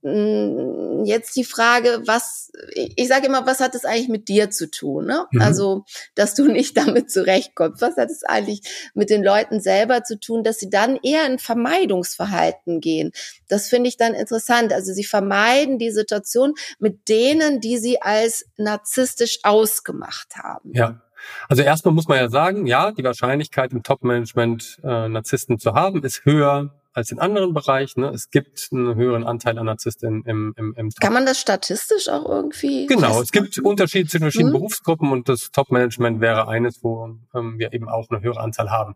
[0.03, 4.69] Hm, jetzt die Frage, was, ich sage immer, was hat es eigentlich mit dir zu
[4.69, 5.05] tun?
[5.05, 5.25] Ne?
[5.31, 5.41] Mhm.
[5.41, 5.85] Also,
[6.15, 7.81] dass du nicht damit zurechtkommst.
[7.81, 8.61] Was hat es eigentlich
[8.93, 13.11] mit den Leuten selber zu tun, dass sie dann eher in Vermeidungsverhalten gehen?
[13.47, 14.71] Das finde ich dann interessant.
[14.71, 20.71] Also, sie vermeiden die Situation mit denen, die sie als narzisstisch ausgemacht haben.
[20.73, 21.01] Ja.
[21.49, 26.03] Also erstmal muss man ja sagen, ja, die Wahrscheinlichkeit im Top-Management äh, Narzissten zu haben,
[26.03, 28.01] ist höher als in anderen Bereichen.
[28.01, 28.09] Ne?
[28.09, 30.99] Es gibt einen höheren Anteil an Narzissten im, im, im Top.
[30.99, 32.87] Kann man das statistisch auch irgendwie?
[32.87, 34.57] Genau, es gibt Unterschiede zwischen verschiedenen mhm.
[34.57, 38.95] Berufsgruppen und das Top-Management wäre eines, wo ähm, wir eben auch eine höhere Anzahl haben.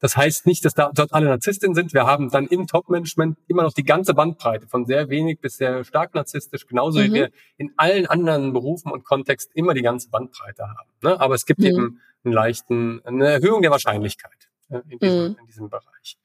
[0.00, 1.94] Das heißt nicht, dass da dort alle Narzisstinnen sind.
[1.94, 5.84] Wir haben dann im Top-Management immer noch die ganze Bandbreite von sehr wenig bis sehr
[5.84, 7.04] stark narzisstisch, genauso mhm.
[7.04, 10.90] wie wir in allen anderen Berufen und Kontexten immer die ganze Bandbreite haben.
[11.02, 11.20] Ne?
[11.20, 11.66] Aber es gibt mhm.
[11.66, 15.36] eben einen leichten, eine Erhöhung der Wahrscheinlichkeit äh, in, diesem, mhm.
[15.38, 16.18] in diesem Bereich.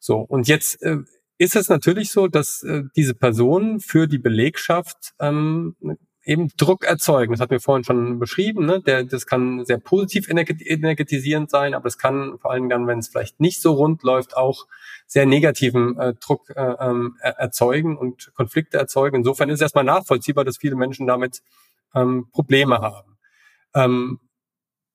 [0.00, 0.96] So, und jetzt äh,
[1.38, 5.76] ist es natürlich so, dass äh, diese Personen für die Belegschaft ähm,
[6.24, 7.32] eben Druck erzeugen.
[7.32, 8.66] Das hatten wir vorhin schon beschrieben.
[8.66, 8.80] Ne?
[8.80, 13.08] Der, das kann sehr positiv energetisierend sein, aber es kann vor allem dann, wenn es
[13.08, 14.66] vielleicht nicht so rund läuft, auch
[15.06, 19.16] sehr negativen äh, Druck äh, ähm, erzeugen und Konflikte erzeugen.
[19.16, 21.42] Insofern ist es erstmal nachvollziehbar, dass viele Menschen damit
[21.94, 23.16] ähm, Probleme haben.
[23.74, 24.20] Ähm,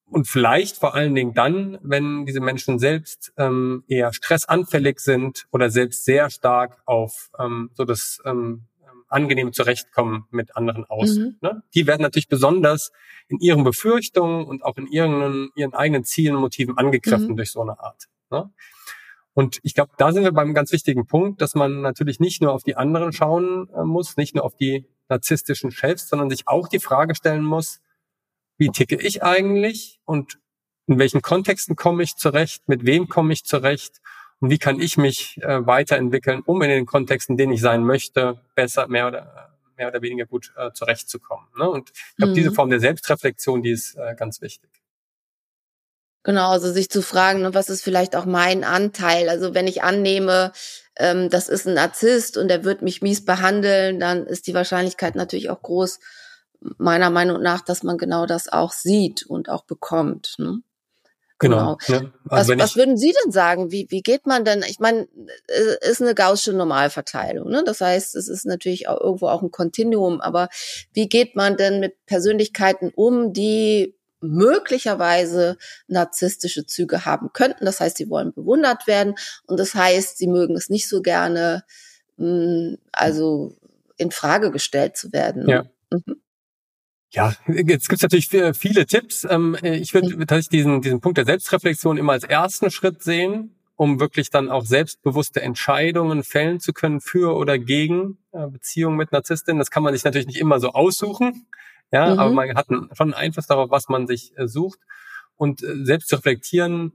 [0.10, 5.70] und vielleicht vor allen Dingen dann, wenn diese Menschen selbst ähm, eher stressanfällig sind oder
[5.70, 8.66] selbst sehr stark auf ähm, so das ähm,
[9.08, 11.16] angenehm zurechtkommen mit anderen aus.
[11.16, 11.38] Mhm.
[11.42, 11.64] Ne?
[11.74, 12.92] Die werden natürlich besonders
[13.28, 17.38] in ihren Befürchtungen und auch in ihren, ihren eigenen Zielen und Motiven angegriffen mhm.
[17.38, 18.06] durch so eine Art.
[18.30, 18.52] Ne?
[19.34, 22.54] Und ich glaube, da sind wir beim ganz wichtigen Punkt, dass man natürlich nicht nur
[22.54, 26.68] auf die anderen schauen äh, muss, nicht nur auf die narzisstischen Chefs, sondern sich auch
[26.68, 27.82] die Frage stellen muss,
[28.58, 30.40] wie ticke ich eigentlich und
[30.88, 34.02] in welchen Kontexten komme ich zurecht, mit wem komme ich zurecht
[34.40, 37.84] und wie kann ich mich äh, weiterentwickeln, um in den Kontexten, in denen ich sein
[37.84, 41.48] möchte, besser, mehr oder mehr oder weniger gut äh, zurechtzukommen.
[41.58, 41.70] Ne?
[41.70, 42.36] Und ich glaube, mhm.
[42.36, 44.70] diese Form der Selbstreflexion, die ist äh, ganz wichtig.
[46.24, 49.30] Genau, also sich zu fragen, ne, was ist vielleicht auch mein Anteil?
[49.30, 50.54] Also wenn ich annehme,
[50.98, 55.16] ähm, das ist ein Narzisst und er wird mich mies behandeln, dann ist die Wahrscheinlichkeit
[55.16, 56.00] natürlich auch groß,
[56.78, 60.36] meiner Meinung nach, dass man genau das auch sieht und auch bekommt.
[60.38, 60.62] Ne?
[61.38, 61.78] Genau.
[61.86, 62.00] genau.
[62.00, 62.14] Ne?
[62.30, 63.72] Also was, was würden Sie denn sagen?
[63.72, 64.64] Wie, wie geht man denn?
[64.68, 65.08] Ich meine,
[65.48, 67.50] es ist eine gaussische Normalverteilung.
[67.50, 67.64] Ne?
[67.66, 70.22] Das heißt, es ist natürlich auch irgendwo auch ein Kontinuum.
[70.22, 70.50] Aber
[70.94, 75.58] wie geht man denn mit Persönlichkeiten um, die möglicherweise
[75.88, 77.66] narzisstische Züge haben könnten?
[77.66, 81.66] Das heißt, sie wollen bewundert werden und das heißt, sie mögen es nicht so gerne,
[82.18, 83.58] mh, hm, also
[83.98, 85.50] in Frage gestellt zu werden.
[85.50, 85.66] Ja.
[85.92, 86.22] Mhm.
[87.16, 89.26] Ja, jetzt gibt es natürlich viele Tipps.
[89.30, 90.28] Ähm, ich würde mhm.
[90.28, 94.66] tatsächlich diesen, diesen Punkt der Selbstreflexion immer als ersten Schritt sehen, um wirklich dann auch
[94.66, 99.60] selbstbewusste Entscheidungen fällen zu können für oder gegen äh, Beziehungen mit Narzisstinnen.
[99.60, 101.48] Das kann man sich natürlich nicht immer so aussuchen,
[101.92, 102.20] ja, mhm.
[102.20, 104.80] aber man hat schon einen Einfluss darauf, was man sich äh, sucht
[105.38, 106.92] und äh, selbst zu reflektieren,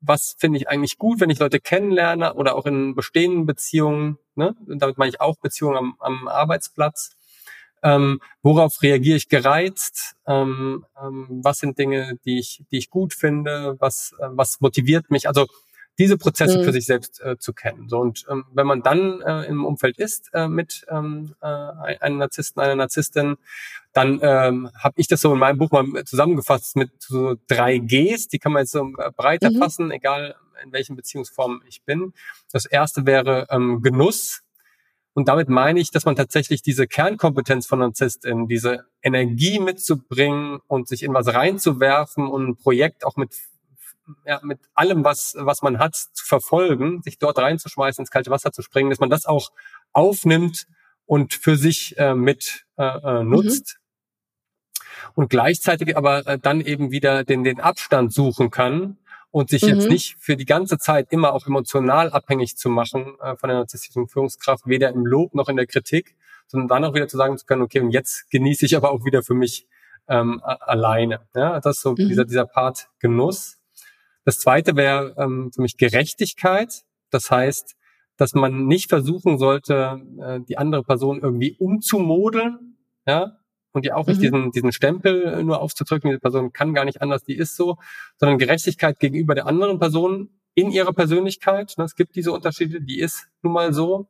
[0.00, 4.54] was finde ich eigentlich gut, wenn ich Leute kennenlerne oder auch in bestehenden Beziehungen, ne?
[4.66, 7.16] Und damit meine ich auch Beziehungen am, am Arbeitsplatz
[7.82, 10.14] ähm, worauf reagiere ich gereizt?
[10.26, 13.76] Ähm, ähm, was sind Dinge, die ich, die ich gut finde?
[13.78, 15.28] Was, äh, was motiviert mich?
[15.28, 15.46] Also
[15.98, 16.64] diese Prozesse mhm.
[16.64, 17.88] für sich selbst äh, zu kennen.
[17.88, 22.18] So und ähm, wenn man dann äh, im Umfeld ist äh, mit ähm, äh, einem
[22.18, 23.36] Narzissten, einer Narzisstin,
[23.92, 28.28] dann ähm, habe ich das so in meinem Buch mal zusammengefasst mit so drei Gs.
[28.28, 29.58] Die kann man jetzt so äh, breiter mhm.
[29.58, 32.14] fassen, egal in welchen Beziehungsformen ich bin.
[32.52, 34.42] Das erste wäre ähm, Genuss.
[35.14, 40.88] Und damit meine ich, dass man tatsächlich diese Kernkompetenz von Narzisstin, diese Energie mitzubringen und
[40.88, 43.30] sich in was reinzuwerfen und ein Projekt auch mit
[44.26, 48.50] ja, mit allem, was, was man hat, zu verfolgen, sich dort reinzuschmeißen, ins kalte Wasser
[48.52, 49.50] zu springen, dass man das auch
[49.92, 50.66] aufnimmt
[51.06, 53.78] und für sich äh, mit äh, äh nutzt.
[53.78, 55.12] Mhm.
[55.14, 58.98] Und gleichzeitig aber äh, dann eben wieder den, den Abstand suchen kann
[59.32, 59.68] und sich mhm.
[59.70, 63.58] jetzt nicht für die ganze Zeit immer auch emotional abhängig zu machen äh, von der
[63.58, 66.14] narzisstischen Führungskraft, weder im Lob noch in der Kritik,
[66.46, 69.04] sondern dann auch wieder zu sagen zu können, okay, und jetzt genieße ich aber auch
[69.04, 69.66] wieder für mich
[70.06, 71.20] ähm, alleine.
[71.34, 72.08] Ja, das ist so mhm.
[72.08, 73.58] dieser, dieser Part Genuss.
[74.24, 76.82] Das zweite wäre ähm, für mich Gerechtigkeit.
[77.10, 77.74] Das heißt,
[78.18, 82.76] dass man nicht versuchen sollte, äh, die andere Person irgendwie umzumodeln,
[83.06, 83.38] ja,
[83.72, 84.22] und die auch nicht mhm.
[84.22, 87.78] diesen, diesen Stempel nur aufzudrücken, diese Person kann gar nicht anders, die ist so,
[88.18, 91.74] sondern Gerechtigkeit gegenüber der anderen Person in ihrer Persönlichkeit.
[91.78, 94.08] Ne, es gibt diese Unterschiede, die ist nun mal so.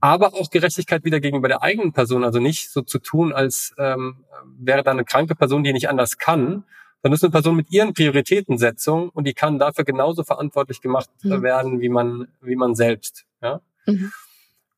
[0.00, 4.24] Aber auch Gerechtigkeit wieder gegenüber der eigenen Person, also nicht so zu tun, als ähm,
[4.58, 6.64] wäre da eine kranke Person, die nicht anders kann,
[7.00, 11.42] sondern ist eine Person mit ihren Prioritätensetzungen und die kann dafür genauso verantwortlich gemacht mhm.
[11.42, 13.24] werden, wie man, wie man selbst.
[13.40, 13.60] Ja?
[13.86, 14.10] Mhm.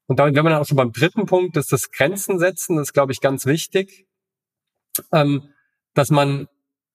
[0.06, 2.76] Und damit wären wir dann auch schon beim dritten Punkt, das ist das Grenzen setzen,
[2.76, 4.06] das ist, glaube ich, ganz wichtig
[5.12, 5.50] ähm,
[5.94, 6.48] dass man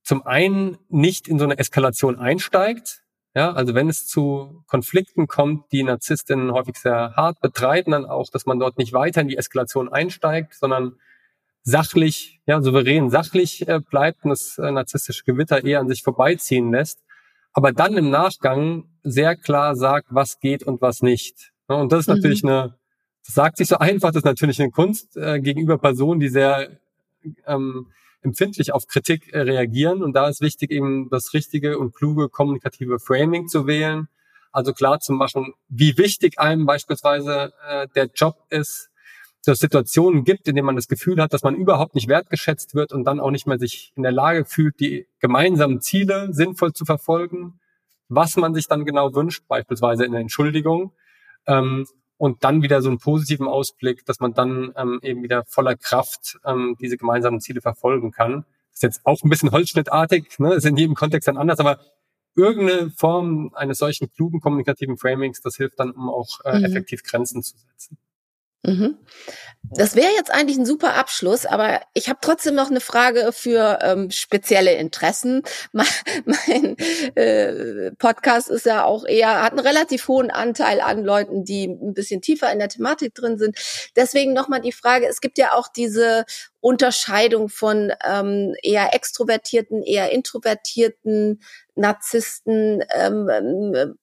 [0.03, 3.01] zum einen nicht in so eine Eskalation einsteigt.
[3.33, 8.29] Ja, also wenn es zu Konflikten kommt, die Narzisstinnen häufig sehr hart betreiben, dann auch,
[8.29, 10.97] dass man dort nicht weiter in die Eskalation einsteigt, sondern
[11.63, 16.71] sachlich, ja, souverän sachlich äh, bleibt und das äh, narzisstische Gewitter eher an sich vorbeiziehen
[16.71, 16.99] lässt,
[17.53, 21.51] aber dann im Nachgang sehr klar sagt, was geht und was nicht.
[21.69, 22.15] Ja, und das ist mhm.
[22.15, 22.75] natürlich eine,
[23.25, 26.79] das sagt sich so einfach, das ist natürlich eine Kunst äh, gegenüber Personen, die sehr
[27.45, 27.87] ähm,
[28.21, 30.03] empfindlich auf Kritik äh, reagieren.
[30.03, 34.07] Und da ist wichtig, eben das richtige und kluge kommunikative Framing zu wählen.
[34.51, 38.89] Also klar zu machen, wie wichtig einem beispielsweise äh, der Job ist,
[39.45, 42.93] dass Situationen gibt, in denen man das Gefühl hat, dass man überhaupt nicht wertgeschätzt wird
[42.93, 46.85] und dann auch nicht mehr sich in der Lage fühlt, die gemeinsamen Ziele sinnvoll zu
[46.85, 47.59] verfolgen,
[48.07, 50.91] was man sich dann genau wünscht, beispielsweise in der Entschuldigung.
[51.47, 51.87] Ähm,
[52.21, 56.37] und dann wieder so einen positiven Ausblick, dass man dann ähm, eben wieder voller Kraft
[56.45, 58.45] ähm, diese gemeinsamen Ziele verfolgen kann.
[58.69, 60.53] Das ist jetzt auch ein bisschen holzschnittartig, ne?
[60.53, 61.79] ist in jedem Kontext dann anders, aber
[62.35, 66.65] irgendeine Form eines solchen klugen kommunikativen Framings, das hilft dann, um auch äh, mhm.
[66.65, 67.97] effektiv Grenzen zu setzen.
[68.63, 68.97] Mhm.
[69.73, 73.79] Das wäre jetzt eigentlich ein super Abschluss, aber ich habe trotzdem noch eine Frage für
[73.81, 75.43] ähm, spezielle Interessen.
[75.71, 75.87] Mein,
[76.25, 76.77] mein
[77.15, 81.93] äh, Podcast ist ja auch eher, hat einen relativ hohen Anteil an Leuten, die ein
[81.93, 83.57] bisschen tiefer in der Thematik drin sind.
[83.95, 86.25] Deswegen nochmal die Frage, es gibt ja auch diese
[86.59, 91.41] Unterscheidung von ähm, eher extrovertierten, eher introvertierten
[91.81, 92.81] Narzissten.
[92.93, 93.97] Ähm, ähm,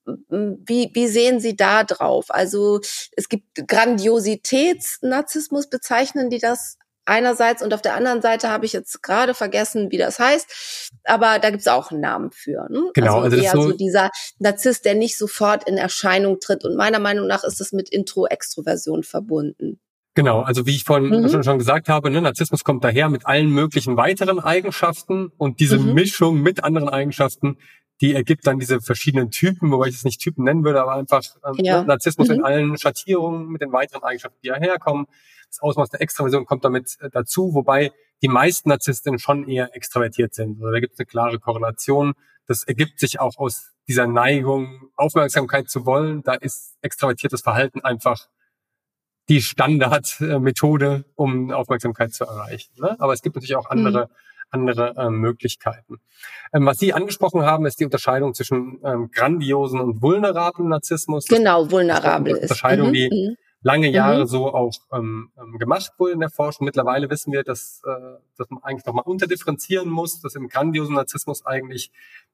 [0.66, 2.26] wie, wie sehen Sie da drauf?
[2.28, 2.80] Also
[3.16, 6.76] es gibt Grandiositätsnarzissmus, bezeichnen die das
[7.08, 11.38] einerseits und auf der anderen Seite habe ich jetzt gerade vergessen, wie das heißt, aber
[11.38, 12.68] da gibt es auch einen Namen für.
[12.70, 12.90] Ne?
[12.94, 16.76] Genau, also, also eher so, so dieser Narzisst, der nicht sofort in Erscheinung tritt und
[16.76, 19.80] meiner Meinung nach ist das mit Intro-Extroversion verbunden.
[20.18, 21.28] Genau, also wie ich vorhin mhm.
[21.28, 25.78] schon, schon gesagt habe, ne, Narzissmus kommt daher mit allen möglichen weiteren Eigenschaften und diese
[25.78, 25.94] mhm.
[25.94, 27.56] Mischung mit anderen Eigenschaften,
[28.00, 31.22] die ergibt dann diese verschiedenen Typen, wobei ich es nicht Typen nennen würde, aber einfach
[31.46, 31.84] ähm, ja.
[31.84, 32.34] Narzissmus mhm.
[32.34, 35.06] in allen Schattierungen mit den weiteren Eigenschaften, die daherkommen.
[35.50, 40.34] Das Ausmaß der Extraversion kommt damit äh, dazu, wobei die meisten Narzissten schon eher extravertiert
[40.34, 40.60] sind.
[40.60, 42.14] Also da gibt es eine klare Korrelation.
[42.48, 46.24] Das ergibt sich auch aus dieser Neigung, Aufmerksamkeit zu wollen.
[46.24, 48.26] Da ist extravertiertes Verhalten einfach
[49.28, 52.72] die Standardmethode, um Aufmerksamkeit zu erreichen.
[52.80, 52.96] Ne?
[52.98, 54.12] Aber es gibt natürlich auch andere, mhm.
[54.50, 55.98] andere äh, Möglichkeiten.
[56.52, 61.26] Ähm, was Sie angesprochen haben, ist die Unterscheidung zwischen ähm, grandiosen und vulnerablen Narzissmus.
[61.26, 62.42] Genau, vulnerabel ist.
[62.42, 63.36] Unterscheidung, die mhm.
[63.60, 64.26] lange Jahre mhm.
[64.26, 66.64] so auch ähm, ähm, gemacht wurde in der Forschung.
[66.64, 67.90] Mittlerweile wissen wir, dass, äh,
[68.38, 71.90] dass man eigentlich nochmal unterdifferenzieren muss, dass im grandiosen Narzissmus eigentlich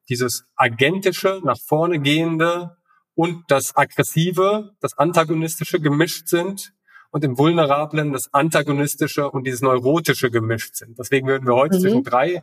[0.08, 2.76] dieses agentische, nach vorne gehende
[3.16, 6.72] und das aggressive, das antagonistische gemischt sind
[7.14, 10.98] und im Vulnerablen das Antagonistische und dieses Neurotische gemischt sind.
[10.98, 11.80] Deswegen würden wir heute mhm.
[11.80, 12.42] zwischen drei,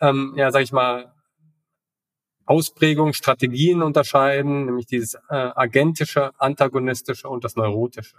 [0.00, 1.12] ähm, ja, sag ich mal,
[2.44, 8.18] Ausprägungen, Strategien unterscheiden, nämlich dieses äh, agentische, antagonistische und das neurotische.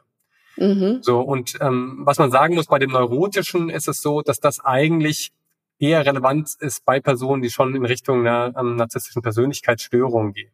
[0.57, 0.99] Mhm.
[1.03, 4.59] So und ähm, was man sagen muss bei dem neurotischen ist es so, dass das
[4.59, 5.31] eigentlich
[5.79, 10.51] eher relevant ist bei Personen, die schon in Richtung einer ähm, narzisstischen Persönlichkeitsstörung gehen.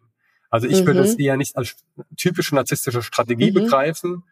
[0.51, 0.85] Also ich mhm.
[0.85, 1.75] würde es eher nicht als
[2.17, 3.55] typische narzisstische Strategie mhm.
[3.55, 4.23] begreifen,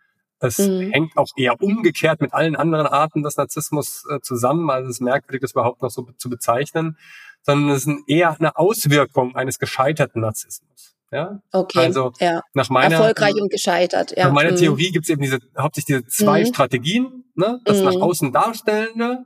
[0.42, 0.92] es mhm.
[0.92, 4.70] hängt auch eher umgekehrt mit allen anderen Arten des Narzissmus äh, zusammen.
[4.70, 6.98] Also es ist merkwürdig, das überhaupt noch so zu bezeichnen,
[7.44, 10.96] sondern es ist eher eine Auswirkung eines gescheiterten Narzissmus.
[11.12, 11.42] Ja?
[11.52, 11.80] Okay.
[11.80, 12.42] Also ja.
[12.54, 14.18] nach meiner erfolgreich und gescheitert.
[14.18, 14.26] Ja.
[14.26, 14.58] Nach meiner mhm.
[14.58, 16.48] Theorie gibt es eben diese hauptsächlich diese zwei mhm.
[16.48, 17.60] Strategien, ne?
[17.66, 18.02] Das nach mhm.
[18.02, 19.26] außen darstellende,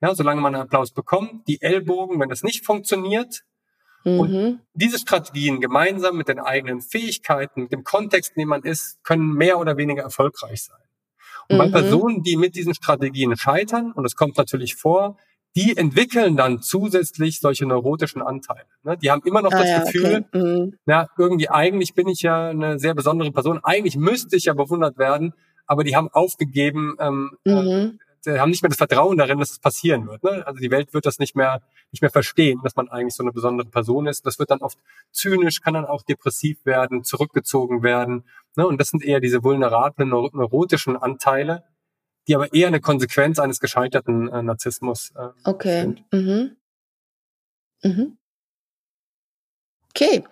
[0.00, 3.42] ja, solange man Applaus bekommt, die Ellbogen, wenn das nicht funktioniert,
[4.04, 4.60] und mhm.
[4.74, 9.34] diese Strategien gemeinsam mit den eigenen Fähigkeiten, mit dem Kontext, in dem man ist, können
[9.34, 10.78] mehr oder weniger erfolgreich sein.
[11.48, 11.58] Und mhm.
[11.58, 15.16] bei Personen, die mit diesen Strategien scheitern, und es kommt natürlich vor,
[15.56, 18.66] die entwickeln dann zusätzlich solche neurotischen Anteile.
[18.84, 18.96] Ne?
[18.98, 20.38] Die haben immer noch ah, das ja, Gefühl, okay.
[20.38, 20.78] mhm.
[20.86, 24.98] na, irgendwie eigentlich bin ich ja eine sehr besondere Person, eigentlich müsste ich ja bewundert
[24.98, 25.32] werden,
[25.66, 29.58] aber die haben aufgegeben, ähm, äh, mhm haben nicht mehr das Vertrauen darin, dass es
[29.58, 30.22] passieren wird.
[30.22, 30.46] Ne?
[30.46, 31.62] Also die Welt wird das nicht mehr,
[31.92, 34.26] nicht mehr verstehen, dass man eigentlich so eine besondere Person ist.
[34.26, 34.78] Das wird dann oft
[35.12, 38.24] zynisch, kann dann auch depressiv werden, zurückgezogen werden.
[38.56, 38.66] Ne?
[38.66, 41.64] Und das sind eher diese vulnerablen, neurotischen Anteile,
[42.26, 45.80] die aber eher eine Konsequenz eines gescheiterten äh, Narzissmus äh, okay.
[45.80, 46.04] sind.
[46.12, 46.56] Mhm.
[47.82, 48.18] Mhm.
[49.90, 50.24] Okay,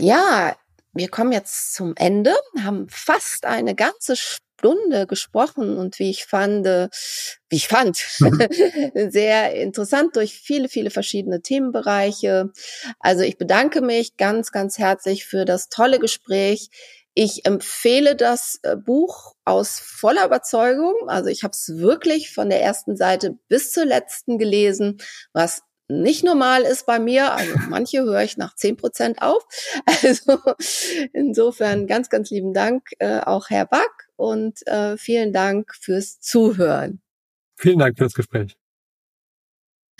[0.00, 0.56] ja,
[0.94, 4.16] wir kommen jetzt zum Ende, haben fast eine ganze
[4.62, 9.10] Stunde gesprochen und wie ich fand, wie ich fand, mhm.
[9.10, 12.52] sehr interessant durch viele, viele verschiedene Themenbereiche.
[13.00, 16.68] Also ich bedanke mich ganz, ganz herzlich für das tolle Gespräch.
[17.14, 20.94] Ich empfehle das äh, Buch aus voller Überzeugung.
[21.08, 24.98] Also ich habe es wirklich von der ersten Seite bis zur letzten gelesen,
[25.32, 25.62] was
[26.00, 27.32] nicht normal ist bei mir.
[27.32, 29.44] Also manche höre ich nach zehn Prozent auf.
[30.04, 30.38] Also
[31.12, 37.00] insofern ganz, ganz lieben Dank äh, auch Herr Back und äh, vielen Dank fürs Zuhören.
[37.56, 38.56] Vielen Dank für das Gespräch.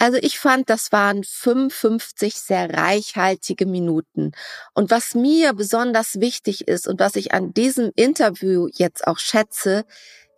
[0.02, 4.32] Also ich fand, das waren 55 sehr reichhaltige Minuten.
[4.74, 9.84] Und was mir besonders wichtig ist und was ich an diesem Interview jetzt auch schätze,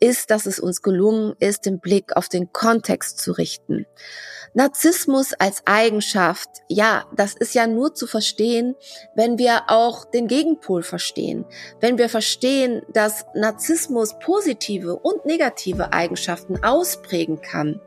[0.05, 3.87] ist, dass es uns gelungen ist, den Blick auf den Kontext zu richten.
[4.53, 8.77] Narzissmus als Eigenschaft, ja, das ist ja nur zu verstehen,
[9.17, 11.45] wenn wir auch den Gegenpol verstehen.
[11.81, 17.81] Wenn wir verstehen, dass Narzissmus positive und negative Eigenschaften ausprägen kann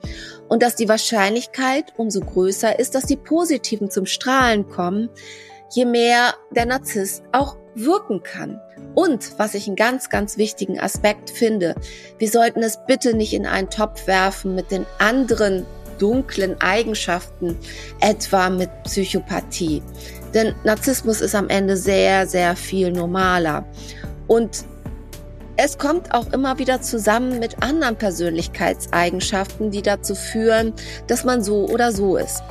[0.49, 5.09] und dass die Wahrscheinlichkeit umso größer ist, dass die positiven zum Strahlen kommen,
[5.72, 8.59] je mehr der Narzisst auch wirken kann.
[8.95, 11.75] Und was ich einen ganz, ganz wichtigen Aspekt finde,
[12.17, 15.65] wir sollten es bitte nicht in einen Topf werfen mit den anderen
[15.99, 17.57] dunklen Eigenschaften,
[18.01, 19.82] etwa mit Psychopathie.
[20.34, 23.65] Denn Narzissmus ist am Ende sehr, sehr viel normaler.
[24.28, 24.65] Und
[25.59, 30.73] es kommt auch immer wieder zusammen mit anderen Persönlichkeitseigenschaften, die dazu führen,
[31.07, 32.43] dass man so oder so ist.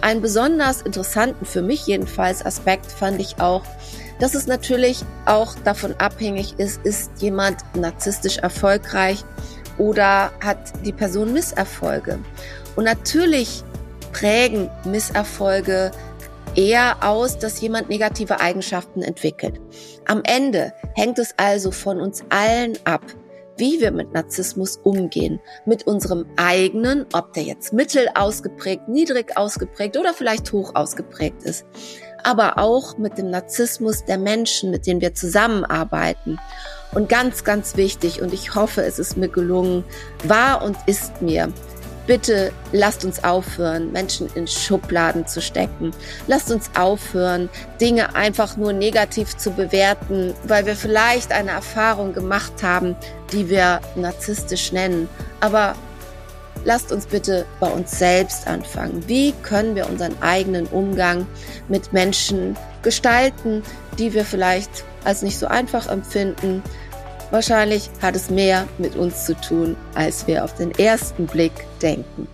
[0.00, 3.62] Einen besonders interessanten, für mich jedenfalls, Aspekt fand ich auch,
[4.20, 9.24] dass es natürlich auch davon abhängig ist, ist jemand narzisstisch erfolgreich
[9.78, 12.18] oder hat die Person Misserfolge.
[12.76, 13.64] Und natürlich
[14.12, 15.90] prägen Misserfolge
[16.54, 19.60] eher aus, dass jemand negative Eigenschaften entwickelt.
[20.06, 23.02] Am Ende hängt es also von uns allen ab,
[23.56, 25.40] wie wir mit Narzissmus umgehen.
[25.66, 31.64] Mit unserem eigenen, ob der jetzt mittel ausgeprägt, niedrig ausgeprägt oder vielleicht hoch ausgeprägt ist.
[32.24, 36.40] Aber auch mit dem Narzissmus der Menschen, mit denen wir zusammenarbeiten.
[36.92, 39.84] Und ganz, ganz wichtig, und ich hoffe, es ist mir gelungen,
[40.24, 41.52] war und ist mir,
[42.06, 45.92] Bitte lasst uns aufhören, Menschen in Schubladen zu stecken.
[46.26, 47.48] Lasst uns aufhören,
[47.80, 52.94] Dinge einfach nur negativ zu bewerten, weil wir vielleicht eine Erfahrung gemacht haben,
[53.32, 55.08] die wir narzisstisch nennen.
[55.40, 55.76] Aber
[56.64, 59.02] lasst uns bitte bei uns selbst anfangen.
[59.06, 61.26] Wie können wir unseren eigenen Umgang
[61.68, 63.62] mit Menschen gestalten,
[63.98, 66.62] die wir vielleicht als nicht so einfach empfinden?
[67.30, 71.52] Wahrscheinlich hat es mehr mit uns zu tun, als wir auf den ersten Blick
[71.82, 72.28] denken.